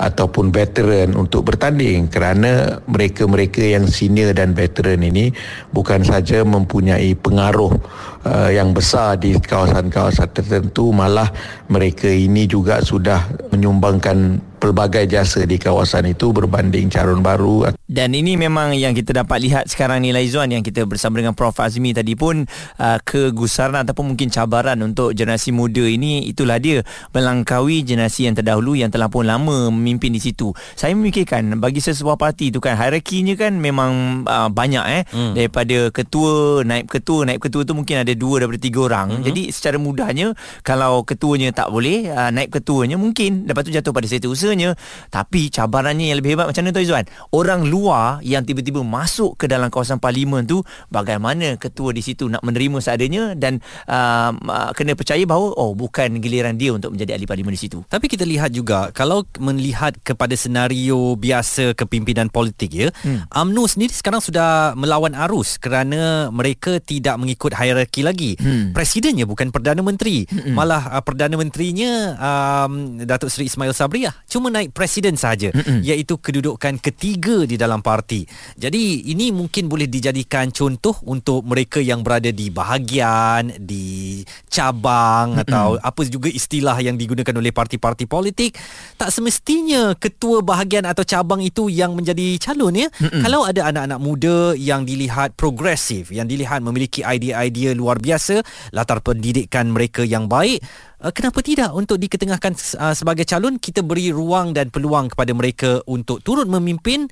ataupun 0.00 0.48
veteran 0.48 1.12
untuk 1.14 1.52
bertanding. 1.52 2.08
Kerana 2.08 2.80
mereka-mereka 2.88 3.60
yang 3.60 3.84
senior 3.86 4.32
dan 4.32 4.56
veteran 4.56 5.04
ini 5.04 5.30
bukan 5.70 6.00
saja 6.02 6.40
mempunyai 6.42 7.12
pengaruh 7.14 7.76
uh, 8.24 8.48
yang 8.48 8.72
besar 8.72 9.20
di 9.20 9.36
kawasan-kawasan 9.36 10.32
tertentu 10.32 10.90
malah 10.90 11.28
mereka 11.68 12.08
ini 12.08 12.48
juga 12.48 12.80
sudah 12.80 13.28
menyumbangkan 13.52 14.49
pelbagai 14.60 15.08
jasa 15.08 15.48
di 15.48 15.56
kawasan 15.56 16.12
itu 16.12 16.36
berbanding 16.36 16.92
calon 16.92 17.24
baru. 17.24 17.72
Dan 17.88 18.12
ini 18.12 18.36
memang 18.36 18.76
yang 18.76 18.92
kita 18.92 19.24
dapat 19.24 19.40
lihat 19.40 19.64
sekarang 19.72 20.04
ni 20.04 20.12
Laizwan 20.12 20.52
yang 20.52 20.60
kita 20.60 20.84
bersama 20.84 21.18
dengan 21.18 21.32
Prof 21.32 21.56
Azmi 21.56 21.96
tadi 21.96 22.12
pun 22.12 22.44
uh, 22.76 22.98
kegusaran 23.00 23.82
ataupun 23.82 24.14
mungkin 24.14 24.28
cabaran 24.28 24.76
untuk 24.84 25.16
generasi 25.16 25.50
muda 25.50 25.82
ini 25.82 26.28
itulah 26.28 26.60
dia 26.60 26.84
melangkaui 27.16 27.82
generasi 27.82 28.28
yang 28.28 28.36
terdahulu 28.36 28.76
yang 28.76 28.92
telah 28.92 29.08
pun 29.08 29.24
lama 29.24 29.72
memimpin 29.72 30.12
di 30.12 30.20
situ. 30.20 30.52
Saya 30.76 30.92
memikirkan 30.92 31.56
bagi 31.56 31.80
sesebuah 31.80 32.20
parti 32.20 32.52
itu 32.52 32.60
kan 32.60 32.76
hierarkinya 32.76 33.34
kan 33.34 33.56
memang 33.56 34.22
uh, 34.28 34.52
banyak 34.52 34.84
eh 34.86 35.02
hmm. 35.08 35.32
daripada 35.34 35.78
ketua 35.90 36.62
naib 36.62 36.86
ketua 36.86 37.24
naib 37.24 37.40
ketua 37.40 37.64
tu 37.64 37.72
mungkin 37.72 38.04
ada 38.04 38.12
dua 38.12 38.44
daripada 38.44 38.60
tiga 38.60 38.86
orang. 38.86 39.18
Hmm. 39.18 39.24
Jadi 39.24 39.48
secara 39.50 39.80
mudahnya 39.80 40.36
kalau 40.60 41.02
ketuanya 41.02 41.50
tak 41.50 41.72
boleh 41.72 42.12
uh, 42.12 42.28
naib 42.28 42.52
ketuanya 42.52 43.00
mungkin 43.00 43.48
lepas 43.48 43.64
tu 43.64 43.72
jatuh 43.72 43.90
pada 43.90 44.06
setiausaha 44.06 44.49
rasanya 44.50 44.74
tapi 45.14 45.46
cabarannya 45.46 46.10
yang 46.10 46.18
lebih 46.18 46.34
hebat 46.34 46.50
macam 46.50 46.66
mana 46.66 46.74
tu 46.74 46.82
Izzuan 46.82 47.06
orang 47.30 47.70
luar 47.70 48.18
yang 48.26 48.42
tiba-tiba 48.42 48.82
masuk 48.82 49.38
ke 49.38 49.46
dalam 49.46 49.70
kawasan 49.70 50.02
parlimen 50.02 50.42
tu 50.42 50.66
bagaimana 50.90 51.54
ketua 51.54 51.94
di 51.94 52.02
situ 52.02 52.26
nak 52.26 52.42
menerima 52.42 52.82
seadanya 52.82 53.38
dan 53.38 53.62
uh, 53.86 54.34
kena 54.74 54.98
percaya 54.98 55.22
bahawa 55.22 55.54
oh 55.54 55.78
bukan 55.78 56.18
giliran 56.18 56.58
dia 56.58 56.74
untuk 56.74 56.90
menjadi 56.90 57.14
ahli 57.14 57.30
parlimen 57.30 57.54
di 57.54 57.62
situ 57.62 57.78
tapi 57.86 58.10
kita 58.10 58.26
lihat 58.26 58.50
juga 58.50 58.90
kalau 58.90 59.22
melihat 59.38 59.94
kepada 60.02 60.34
senario 60.34 61.14
biasa 61.14 61.78
kepimpinan 61.78 62.26
politik 62.26 62.74
ya 62.74 62.90
hmm. 63.06 63.30
UMNO 63.30 63.70
sendiri 63.70 63.94
sekarang 63.94 64.18
sudah 64.18 64.74
melawan 64.74 65.14
arus 65.30 65.62
kerana 65.62 66.34
mereka 66.34 66.82
tidak 66.82 67.14
mengikut 67.22 67.54
hierarki 67.54 68.02
lagi 68.02 68.34
hmm. 68.34 68.74
presidennya 68.74 69.30
bukan 69.30 69.54
perdana 69.54 69.78
menteri 69.78 70.26
hmm. 70.26 70.58
malah 70.58 70.98
uh, 70.98 71.02
perdana 71.06 71.38
menterinya 71.38 72.18
um, 72.18 72.98
Datuk 73.06 73.30
Seri 73.30 73.46
Ismail 73.46 73.76
Sabri 73.76 74.08
lah 74.08 74.16
cuma 74.40 74.48
naik 74.48 74.72
presiden 74.72 75.20
saja 75.20 75.52
iaitu 75.84 76.16
kedudukan 76.16 76.80
ketiga 76.80 77.44
di 77.44 77.60
dalam 77.60 77.84
parti. 77.84 78.24
Jadi 78.56 79.12
ini 79.12 79.28
mungkin 79.28 79.68
boleh 79.68 79.84
dijadikan 79.84 80.48
contoh 80.48 80.96
untuk 81.04 81.44
mereka 81.44 81.76
yang 81.76 82.00
berada 82.00 82.32
di 82.32 82.48
bahagian, 82.48 83.52
di 83.60 84.24
cabang 84.48 85.36
Mm-mm. 85.36 85.44
atau 85.44 85.76
apa 85.76 86.00
juga 86.08 86.32
istilah 86.32 86.80
yang 86.80 86.96
digunakan 86.96 87.36
oleh 87.36 87.52
parti-parti 87.52 88.08
politik, 88.08 88.56
tak 88.96 89.12
semestinya 89.12 89.92
ketua 89.92 90.40
bahagian 90.40 90.88
atau 90.88 91.04
cabang 91.04 91.44
itu 91.44 91.68
yang 91.68 91.92
menjadi 91.92 92.40
calon 92.40 92.80
ya. 92.80 92.88
Mm-mm. 92.96 93.20
Kalau 93.20 93.44
ada 93.44 93.68
anak-anak 93.68 94.00
muda 94.00 94.56
yang 94.56 94.88
dilihat 94.88 95.36
progresif, 95.36 96.08
yang 96.08 96.24
dilihat 96.24 96.64
memiliki 96.64 97.04
idea-idea 97.04 97.76
luar 97.76 98.00
biasa, 98.00 98.40
latar 98.72 99.04
pendidikan 99.04 99.68
mereka 99.68 100.00
yang 100.00 100.32
baik, 100.32 100.64
uh, 101.00 101.12
kenapa 101.12 101.40
tidak 101.40 101.72
untuk 101.72 101.96
diketengahkan 101.96 102.52
uh, 102.76 102.94
sebagai 102.94 103.24
calon 103.24 103.56
kita 103.56 103.80
beri 103.80 104.12
ruang 104.12 104.52
dan 104.52 104.68
peluang 104.68 105.10
kepada 105.12 105.32
mereka 105.32 105.70
untuk 105.88 106.20
turut 106.20 106.46
memimpin. 106.46 107.08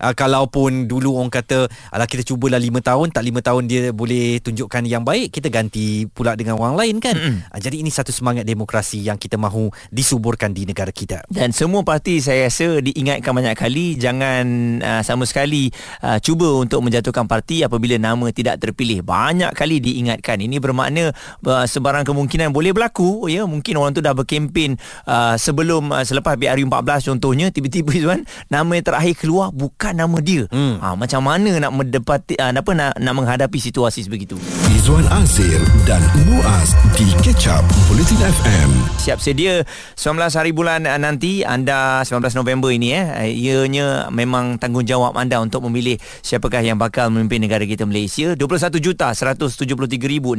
Uh, 0.00 0.12
kalaupun 0.16 0.90
dulu 0.90 1.20
orang 1.20 1.30
kata 1.30 1.68
ala 1.92 2.08
kita 2.08 2.26
cubalah 2.26 2.58
5 2.58 2.72
tahun 2.82 3.06
tak 3.14 3.22
5 3.22 3.48
tahun 3.48 3.62
dia 3.68 3.82
boleh 3.92 4.40
tunjukkan 4.42 4.82
yang 4.88 5.04
baik 5.06 5.30
kita 5.30 5.52
ganti 5.52 6.08
pula 6.10 6.34
dengan 6.34 6.58
orang 6.58 6.74
lain 6.76 6.96
kan? 6.98 7.14
Uh, 7.16 7.60
jadi 7.60 7.80
ini 7.80 7.92
satu 7.92 8.10
semangat 8.10 8.48
demokrasi 8.48 9.04
yang 9.04 9.20
kita 9.20 9.36
mahu 9.36 9.68
disuburkan 9.92 10.50
di 10.50 10.64
negara 10.64 10.90
kita. 10.90 11.22
Dan 11.28 11.52
semua 11.52 11.84
parti 11.84 12.18
saya 12.24 12.48
rasa 12.48 12.80
diingatkan 12.80 13.32
banyak 13.32 13.56
kali 13.56 14.00
jangan 14.00 14.44
uh, 14.80 15.02
sama 15.04 15.28
sekali 15.28 15.68
uh, 16.00 16.18
cuba 16.22 16.48
untuk 16.56 16.80
menjatuhkan 16.80 17.28
parti 17.28 17.62
apabila 17.62 18.00
nama 18.00 18.32
tidak 18.32 18.62
terpilih. 18.62 19.04
Banyak 19.04 19.52
kali 19.52 19.78
diingatkan. 19.82 20.40
Ini 20.40 20.56
bermakna 20.58 21.12
uh, 21.44 21.66
sebarang 21.66 22.06
kemungkinan 22.06 22.50
boleh 22.54 22.72
berlaku 22.72 23.25
ya? 23.28 23.44
Mungkin 23.44 23.74
orang 23.78 23.92
tu 23.96 24.02
dah 24.02 24.12
berkempen 24.12 24.78
uh, 25.06 25.34
sebelum 25.36 25.92
uh, 25.92 26.02
selepas 26.02 26.38
BRU 26.38 26.68
14 26.68 27.10
contohnya 27.14 27.46
tiba-tiba 27.50 27.92
tuan 28.04 28.20
nama 28.48 28.70
yang 28.72 28.86
terakhir 28.86 29.14
keluar 29.18 29.50
bukan 29.50 29.96
nama 29.96 30.18
dia. 30.22 30.46
Hmm. 30.50 30.78
ha, 30.78 30.94
macam 30.94 31.20
mana 31.24 31.58
nak 31.58 31.72
mendapati 31.74 32.38
uh, 32.38 32.52
apa 32.52 32.70
nak 32.72 32.92
nak 32.98 33.14
menghadapi 33.14 33.58
situasi 33.58 34.06
sebegitu? 34.06 34.38
Izwan 34.72 35.06
Azir 35.10 35.58
dan 35.88 36.02
Muaz 36.28 36.76
di 36.94 37.08
Catch 37.24 37.50
Up 37.50 37.64
Bulletin 37.90 38.20
FM 38.20 38.70
siap 39.00 39.18
sedia 39.22 39.62
19 39.94 40.18
hari 40.34 40.50
bulan 40.50 40.86
uh, 40.86 41.00
nanti. 41.00 41.42
Anda 41.46 42.02
19 42.02 42.38
November 42.38 42.70
ini 42.70 42.94
eh. 42.94 43.32
Ianya 43.32 44.12
memang 44.12 44.60
tanggungjawab 44.60 45.16
anda 45.16 45.40
untuk 45.40 45.64
memilih 45.66 45.96
siapakah 46.20 46.60
yang 46.60 46.76
bakal 46.76 47.08
memimpin 47.08 47.40
negara 47.40 47.64
kita 47.64 47.88
Malaysia. 47.88 48.36
21 48.36 48.76
juta 48.78 49.08
173,638 49.16 50.36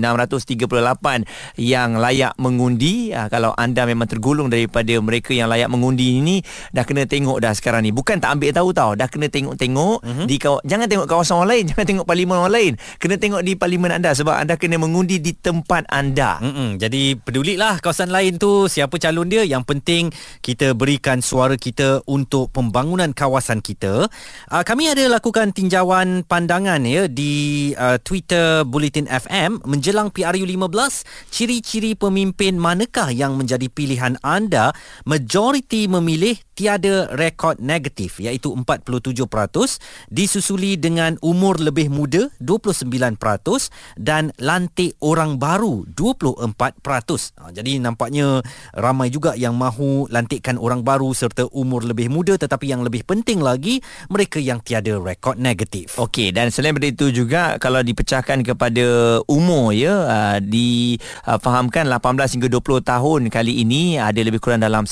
yang 1.58 1.98
layak 1.98 2.38
mengundi 2.38 2.77
mengundi. 2.78 3.10
Uh, 3.10 3.28
kalau 3.34 3.52
anda 3.58 3.84
memang 3.90 4.06
tergolong 4.06 4.54
daripada 4.54 4.94
mereka 5.02 5.34
yang 5.34 5.50
layak 5.50 5.66
mengundi 5.74 6.22
ini 6.22 6.46
dah 6.70 6.86
kena 6.86 7.10
tengok 7.10 7.42
dah 7.42 7.52
sekarang 7.58 7.82
ni. 7.82 7.90
Bukan 7.90 8.22
tak 8.22 8.38
ambil 8.38 8.54
tahu 8.54 8.70
tau. 8.72 8.92
Dah 8.94 9.10
kena 9.10 9.28
tengok-tengok 9.34 9.98
uh-huh. 10.06 10.26
di 10.30 10.38
kaw- 10.38 10.62
jangan 10.62 10.86
tengok 10.86 11.10
kawasan 11.10 11.42
orang 11.42 11.50
lain 11.58 11.64
jangan 11.74 11.86
tengok 11.90 12.06
parlimen 12.06 12.38
orang 12.38 12.54
lain. 12.54 12.74
Kena 13.02 13.16
tengok 13.18 13.42
di 13.42 13.54
parlimen 13.58 13.92
anda 13.98 14.14
sebab 14.14 14.38
anda 14.38 14.54
kena 14.56 14.78
mengundi 14.78 15.18
di 15.18 15.34
tempat 15.34 15.90
anda. 15.90 16.38
Uh-huh. 16.38 16.78
jadi 16.78 17.18
pedulilah 17.18 17.82
kawasan 17.82 18.14
lain 18.14 18.38
tu 18.38 18.70
siapa 18.70 19.02
calon 19.02 19.26
dia. 19.26 19.42
Yang 19.42 19.64
penting 19.74 20.04
kita 20.46 20.78
berikan 20.78 21.26
suara 21.26 21.58
kita 21.58 22.06
untuk 22.06 22.54
pembangunan 22.54 23.10
kawasan 23.12 23.66
kita. 23.66 24.06
Uh, 24.54 24.64
kami 24.64 24.94
ada 24.94 25.10
lakukan 25.10 25.50
tinjauan 25.50 26.22
pandangan 26.28 26.86
ya 26.86 27.10
di 27.10 27.74
uh, 27.74 27.98
Twitter 27.98 28.62
Bulletin 28.68 29.10
FM 29.10 29.66
menjelang 29.66 30.14
PRU 30.14 30.46
15 30.46 31.34
ciri-ciri 31.34 31.96
pemimpin 31.96 32.60
manakah 32.68 33.16
yang 33.16 33.40
menjadi 33.40 33.72
pilihan 33.72 34.20
anda? 34.20 34.76
Majoriti 35.08 35.88
memilih 35.88 36.36
tiada 36.58 37.06
rekod 37.14 37.62
negatif 37.62 38.18
iaitu 38.18 38.50
47% 38.58 39.30
disusuli 40.10 40.74
dengan 40.82 41.22
umur 41.22 41.62
lebih 41.62 41.94
muda 41.94 42.34
29% 42.42 43.22
dan 44.02 44.34
lantik 44.42 44.98
orang 45.06 45.38
baru 45.38 45.86
24%. 45.94 46.58
Ha, 47.38 47.54
jadi 47.54 47.78
nampaknya 47.78 48.42
ramai 48.74 49.14
juga 49.14 49.38
yang 49.38 49.54
mahu 49.54 50.10
lantikkan 50.10 50.58
orang 50.58 50.82
baru 50.82 51.14
serta 51.14 51.46
umur 51.54 51.86
lebih 51.86 52.10
muda 52.10 52.34
tetapi 52.42 52.74
yang 52.74 52.82
lebih 52.82 53.06
penting 53.06 53.38
lagi 53.38 53.86
mereka 54.10 54.42
yang 54.42 54.58
tiada 54.66 54.98
rekod 54.98 55.38
negatif. 55.38 55.94
Okey 56.02 56.34
dan 56.34 56.50
selain 56.50 56.74
daripada 56.74 56.90
itu 56.90 57.06
juga 57.14 57.42
kalau 57.62 57.82
dipecahkan 57.86 58.42
kepada 58.42 59.20
umur 59.30 59.74
ya 59.74 59.94
uh, 60.06 60.38
difahamkan 60.42 61.86
18 61.90 62.38
hingga 62.38 62.48
20 62.50 62.82
tahun 62.82 63.22
kali 63.30 63.62
ini 63.62 64.02
ada 64.02 64.22
lebih 64.22 64.42
kurang 64.42 64.64
dalam 64.64 64.86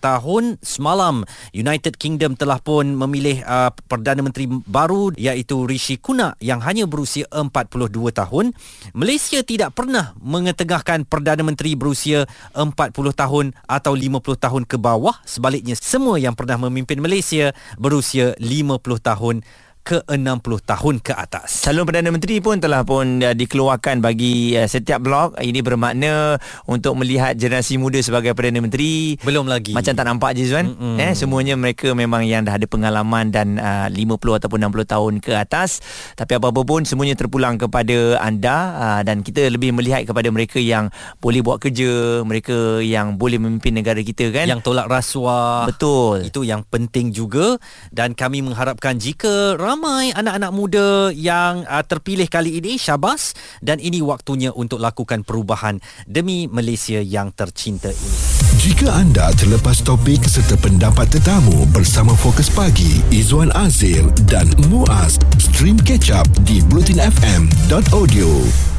tahun. 0.02 0.58
Semalam 0.62 1.22
United 1.54 1.98
Kingdom 2.00 2.34
telah 2.34 2.58
pun 2.58 2.94
memilih 2.98 3.46
uh, 3.46 3.70
Perdana 3.86 4.22
Menteri 4.22 4.50
baru 4.50 5.14
iaitu 5.14 5.66
Rishi 5.66 5.98
Sunak 6.16 6.40
yang 6.40 6.64
hanya 6.64 6.88
berusia 6.88 7.28
42 7.56 8.12
tahun. 8.12 8.52
Malaysia 8.92 9.40
tidak 9.40 9.72
pernah 9.72 10.12
mengetengahkan 10.20 11.08
Perdana 11.08 11.40
Menteri 11.40 11.72
berusia 11.72 12.28
40 12.52 12.68
tahun 13.16 13.56
atau 13.64 13.92
50 13.96 14.36
tahun 14.36 14.62
ke 14.68 14.76
bawah. 14.76 15.16
Sebaliknya, 15.24 15.72
semua 15.72 16.20
yang 16.20 16.36
pernah 16.36 16.68
memimpin 16.68 17.00
Malaysia 17.00 17.56
berusia 17.80 18.36
50 18.36 18.76
tahun 19.00 19.40
ke 19.86 20.02
60 20.02 20.18
tahun 20.66 20.94
ke 20.98 21.14
atas. 21.14 21.62
Calon 21.62 21.86
Perdana 21.86 22.10
Menteri 22.10 22.42
pun 22.42 22.58
telah 22.58 22.82
pun 22.82 23.22
uh, 23.22 23.30
dikeluarkan 23.30 24.02
bagi 24.02 24.58
uh, 24.58 24.66
setiap 24.66 24.98
blok. 24.98 25.38
Ini 25.38 25.62
bermakna 25.62 26.42
untuk 26.66 26.98
melihat 26.98 27.38
generasi 27.38 27.78
muda 27.78 28.02
sebagai 28.02 28.34
Perdana 28.34 28.58
Menteri. 28.58 29.14
Belum 29.22 29.46
lagi. 29.46 29.70
Macam 29.70 29.94
tak 29.94 30.02
nampak 30.02 30.34
je 30.34 30.50
Zuan. 30.50 30.74
Mm-mm. 30.74 30.98
Eh 30.98 31.14
semuanya 31.14 31.54
mereka 31.54 31.94
memang 31.94 32.26
yang 32.26 32.42
dah 32.42 32.58
ada 32.58 32.66
pengalaman 32.66 33.30
dan 33.30 33.62
uh, 33.62 33.86
50 33.86 34.42
ataupun 34.42 34.58
60 34.58 34.90
tahun 34.90 35.14
ke 35.22 35.38
atas. 35.38 35.78
Tapi 36.18 36.34
apa-apa 36.34 36.66
pun 36.66 36.82
semuanya 36.82 37.14
terpulang 37.14 37.54
kepada 37.54 38.18
anda 38.18 38.74
uh, 38.74 39.00
dan 39.06 39.22
kita 39.22 39.46
lebih 39.46 39.70
melihat 39.70 40.02
kepada 40.02 40.26
mereka 40.34 40.58
yang 40.58 40.90
boleh 41.22 41.46
buat 41.46 41.62
kerja, 41.62 42.26
mereka 42.26 42.82
yang 42.82 43.14
boleh 43.14 43.38
memimpin 43.38 43.78
negara 43.78 44.02
kita 44.02 44.34
kan. 44.34 44.50
Yang 44.50 44.66
tolak 44.66 44.90
rasuah. 44.90 45.70
Betul. 45.70 46.26
Itu 46.26 46.42
yang 46.42 46.66
penting 46.66 47.14
juga 47.14 47.54
dan 47.94 48.18
kami 48.18 48.42
mengharapkan 48.42 48.98
jika 48.98 49.54
ramai 49.76 50.08
anak-anak 50.16 50.52
muda 50.56 51.12
yang 51.12 51.60
uh, 51.68 51.84
terpilih 51.84 52.32
kali 52.32 52.64
ini 52.64 52.80
syabas 52.80 53.36
dan 53.60 53.76
ini 53.76 54.00
waktunya 54.00 54.48
untuk 54.48 54.80
lakukan 54.80 55.20
perubahan 55.20 55.84
demi 56.08 56.48
Malaysia 56.48 56.96
yang 56.96 57.28
tercinta 57.36 57.92
ini. 57.92 58.16
Jika 58.56 58.88
anda 58.88 59.28
terlepas 59.36 59.84
topik 59.84 60.24
serta 60.24 60.56
pendapat 60.64 61.12
tetamu 61.12 61.68
bersama 61.76 62.16
Fokus 62.16 62.48
Pagi, 62.48 63.04
Izwan 63.12 63.52
Azil 63.52 64.08
dan 64.24 64.48
Muaz, 64.72 65.20
stream 65.36 65.76
catch 65.76 66.08
up 66.08 66.24
di 66.48 66.64
blutinfm.audio. 66.72 68.75